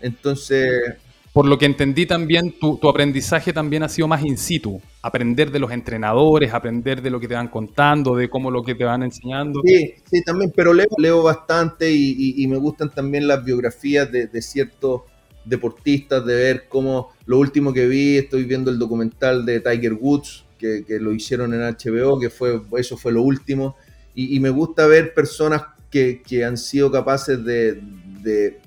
[0.00, 0.94] Entonces.
[1.32, 4.80] Por lo que entendí también, tu, aprendizaje también ha sido más in situ.
[5.02, 8.74] Aprender de los entrenadores, aprender de lo que te van contando, de cómo lo que
[8.74, 9.60] te van enseñando.
[9.64, 15.02] Sí, sí, también, pero leo, bastante y, me gustan también las biografías de, ciertos
[15.44, 20.44] deportistas, de ver cómo lo último que vi, estoy viendo el documental de Tiger Woods,
[20.58, 23.76] que, que lo hicieron en HBO, que fue, eso fue lo último
[24.20, 28.58] y, me gusta ver personas que, han sido capaces de,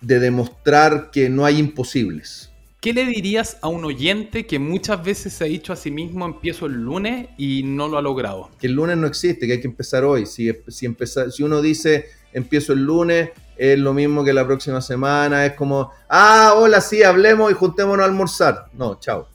[0.00, 2.50] demostrar que no hay imposibles.
[2.80, 6.24] ¿Qué le dirías a un oyente que muchas veces se ha dicho a sí mismo
[6.24, 8.48] empiezo el lunes y no lo ha logrado?
[8.58, 10.24] Que el lunes no existe, que hay que empezar hoy.
[10.24, 10.88] Si, si,
[11.30, 15.90] si uno dice empiezo el lunes, es lo mismo que la próxima semana, es como,
[16.08, 18.66] ah, hola, sí, hablemos y juntémonos a almorzar.
[18.72, 19.28] No, chao.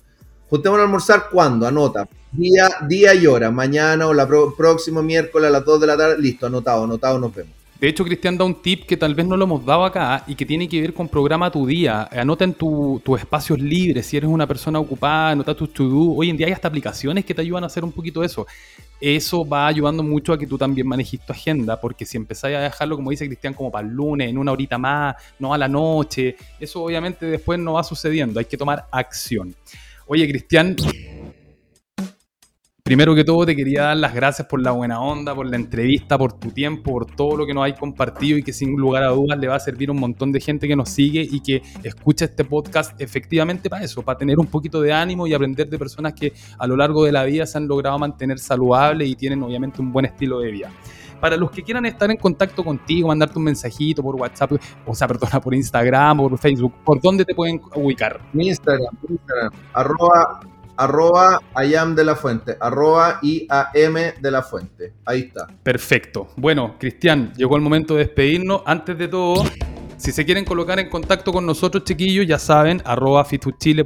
[0.50, 2.08] Juntémonos a almorzar cuándo, anota.
[2.32, 6.18] Día, día y hora, mañana o la próximo miércoles a las 2 de la tarde,
[6.20, 7.54] listo, anotado, anotado, nos vemos.
[7.80, 10.36] De hecho, Cristian da un tip que tal vez no lo hemos dado acá y
[10.36, 12.08] que tiene que ver con programa tu día.
[12.12, 16.16] Anota en tus espacios libres, si eres una persona ocupada, anota tus to-do.
[16.16, 18.48] Hoy en día hay hasta aplicaciones que te ayudan a hacer un poquito eso.
[19.02, 22.62] Eso va ayudando mucho a que tú también manejes tu agenda, porque si empezáis a
[22.62, 25.68] dejarlo, como dice Cristian, como para el lunes, en una horita más, no a la
[25.68, 28.40] noche, eso obviamente después no va sucediendo.
[28.40, 29.54] Hay que tomar acción.
[30.08, 30.78] Oye, Cristian,
[32.86, 36.20] Primero que todo, te quería dar las gracias por la buena onda, por la entrevista,
[36.20, 39.08] por tu tiempo, por todo lo que nos hay compartido y que sin lugar a
[39.08, 41.64] dudas le va a servir a un montón de gente que nos sigue y que
[41.82, 45.80] escucha este podcast efectivamente para eso, para tener un poquito de ánimo y aprender de
[45.80, 49.42] personas que a lo largo de la vida se han logrado mantener saludables y tienen
[49.42, 50.70] obviamente un buen estilo de vida.
[51.20, 54.52] Para los que quieran estar en contacto contigo, mandarte un mensajito por WhatsApp,
[54.86, 58.22] o sea, perdona, por Instagram, por Facebook, ¿por dónde te pueden ubicar?
[58.32, 60.42] Mi Instagram, Instagram, arroba
[60.78, 64.94] arroba IAM de la fuente, arroba IAM de la fuente.
[65.06, 65.48] Ahí está.
[65.64, 66.28] Perfecto.
[66.38, 68.62] Bueno, Cristian, llegó el momento de despedirnos.
[68.66, 69.44] Antes de todo,
[69.98, 73.86] si se quieren colocar en contacto con nosotros, chiquillos, ya saben, arroba fituchile,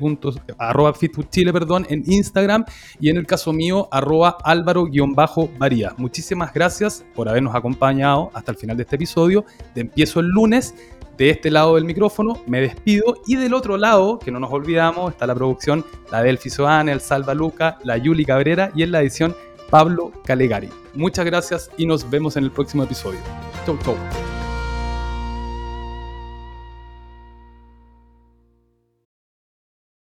[0.98, 2.66] fituchile perdón, en Instagram
[3.00, 5.94] y en el caso mío, arroba álvaro-varía.
[5.98, 9.46] Muchísimas gracias por habernos acompañado hasta el final de este episodio.
[9.76, 10.74] De empiezo el lunes
[11.20, 15.12] de este lado del micrófono, me despido y del otro lado, que no nos olvidamos,
[15.12, 19.02] está la producción, la Delphi Soane, el Salva Luca, la Yuli Cabrera y en la
[19.02, 19.36] edición
[19.70, 20.70] Pablo Calegari.
[20.96, 23.20] Muchas gracias y nos vemos en el próximo episodio.
[23.66, 24.39] Chau, chau.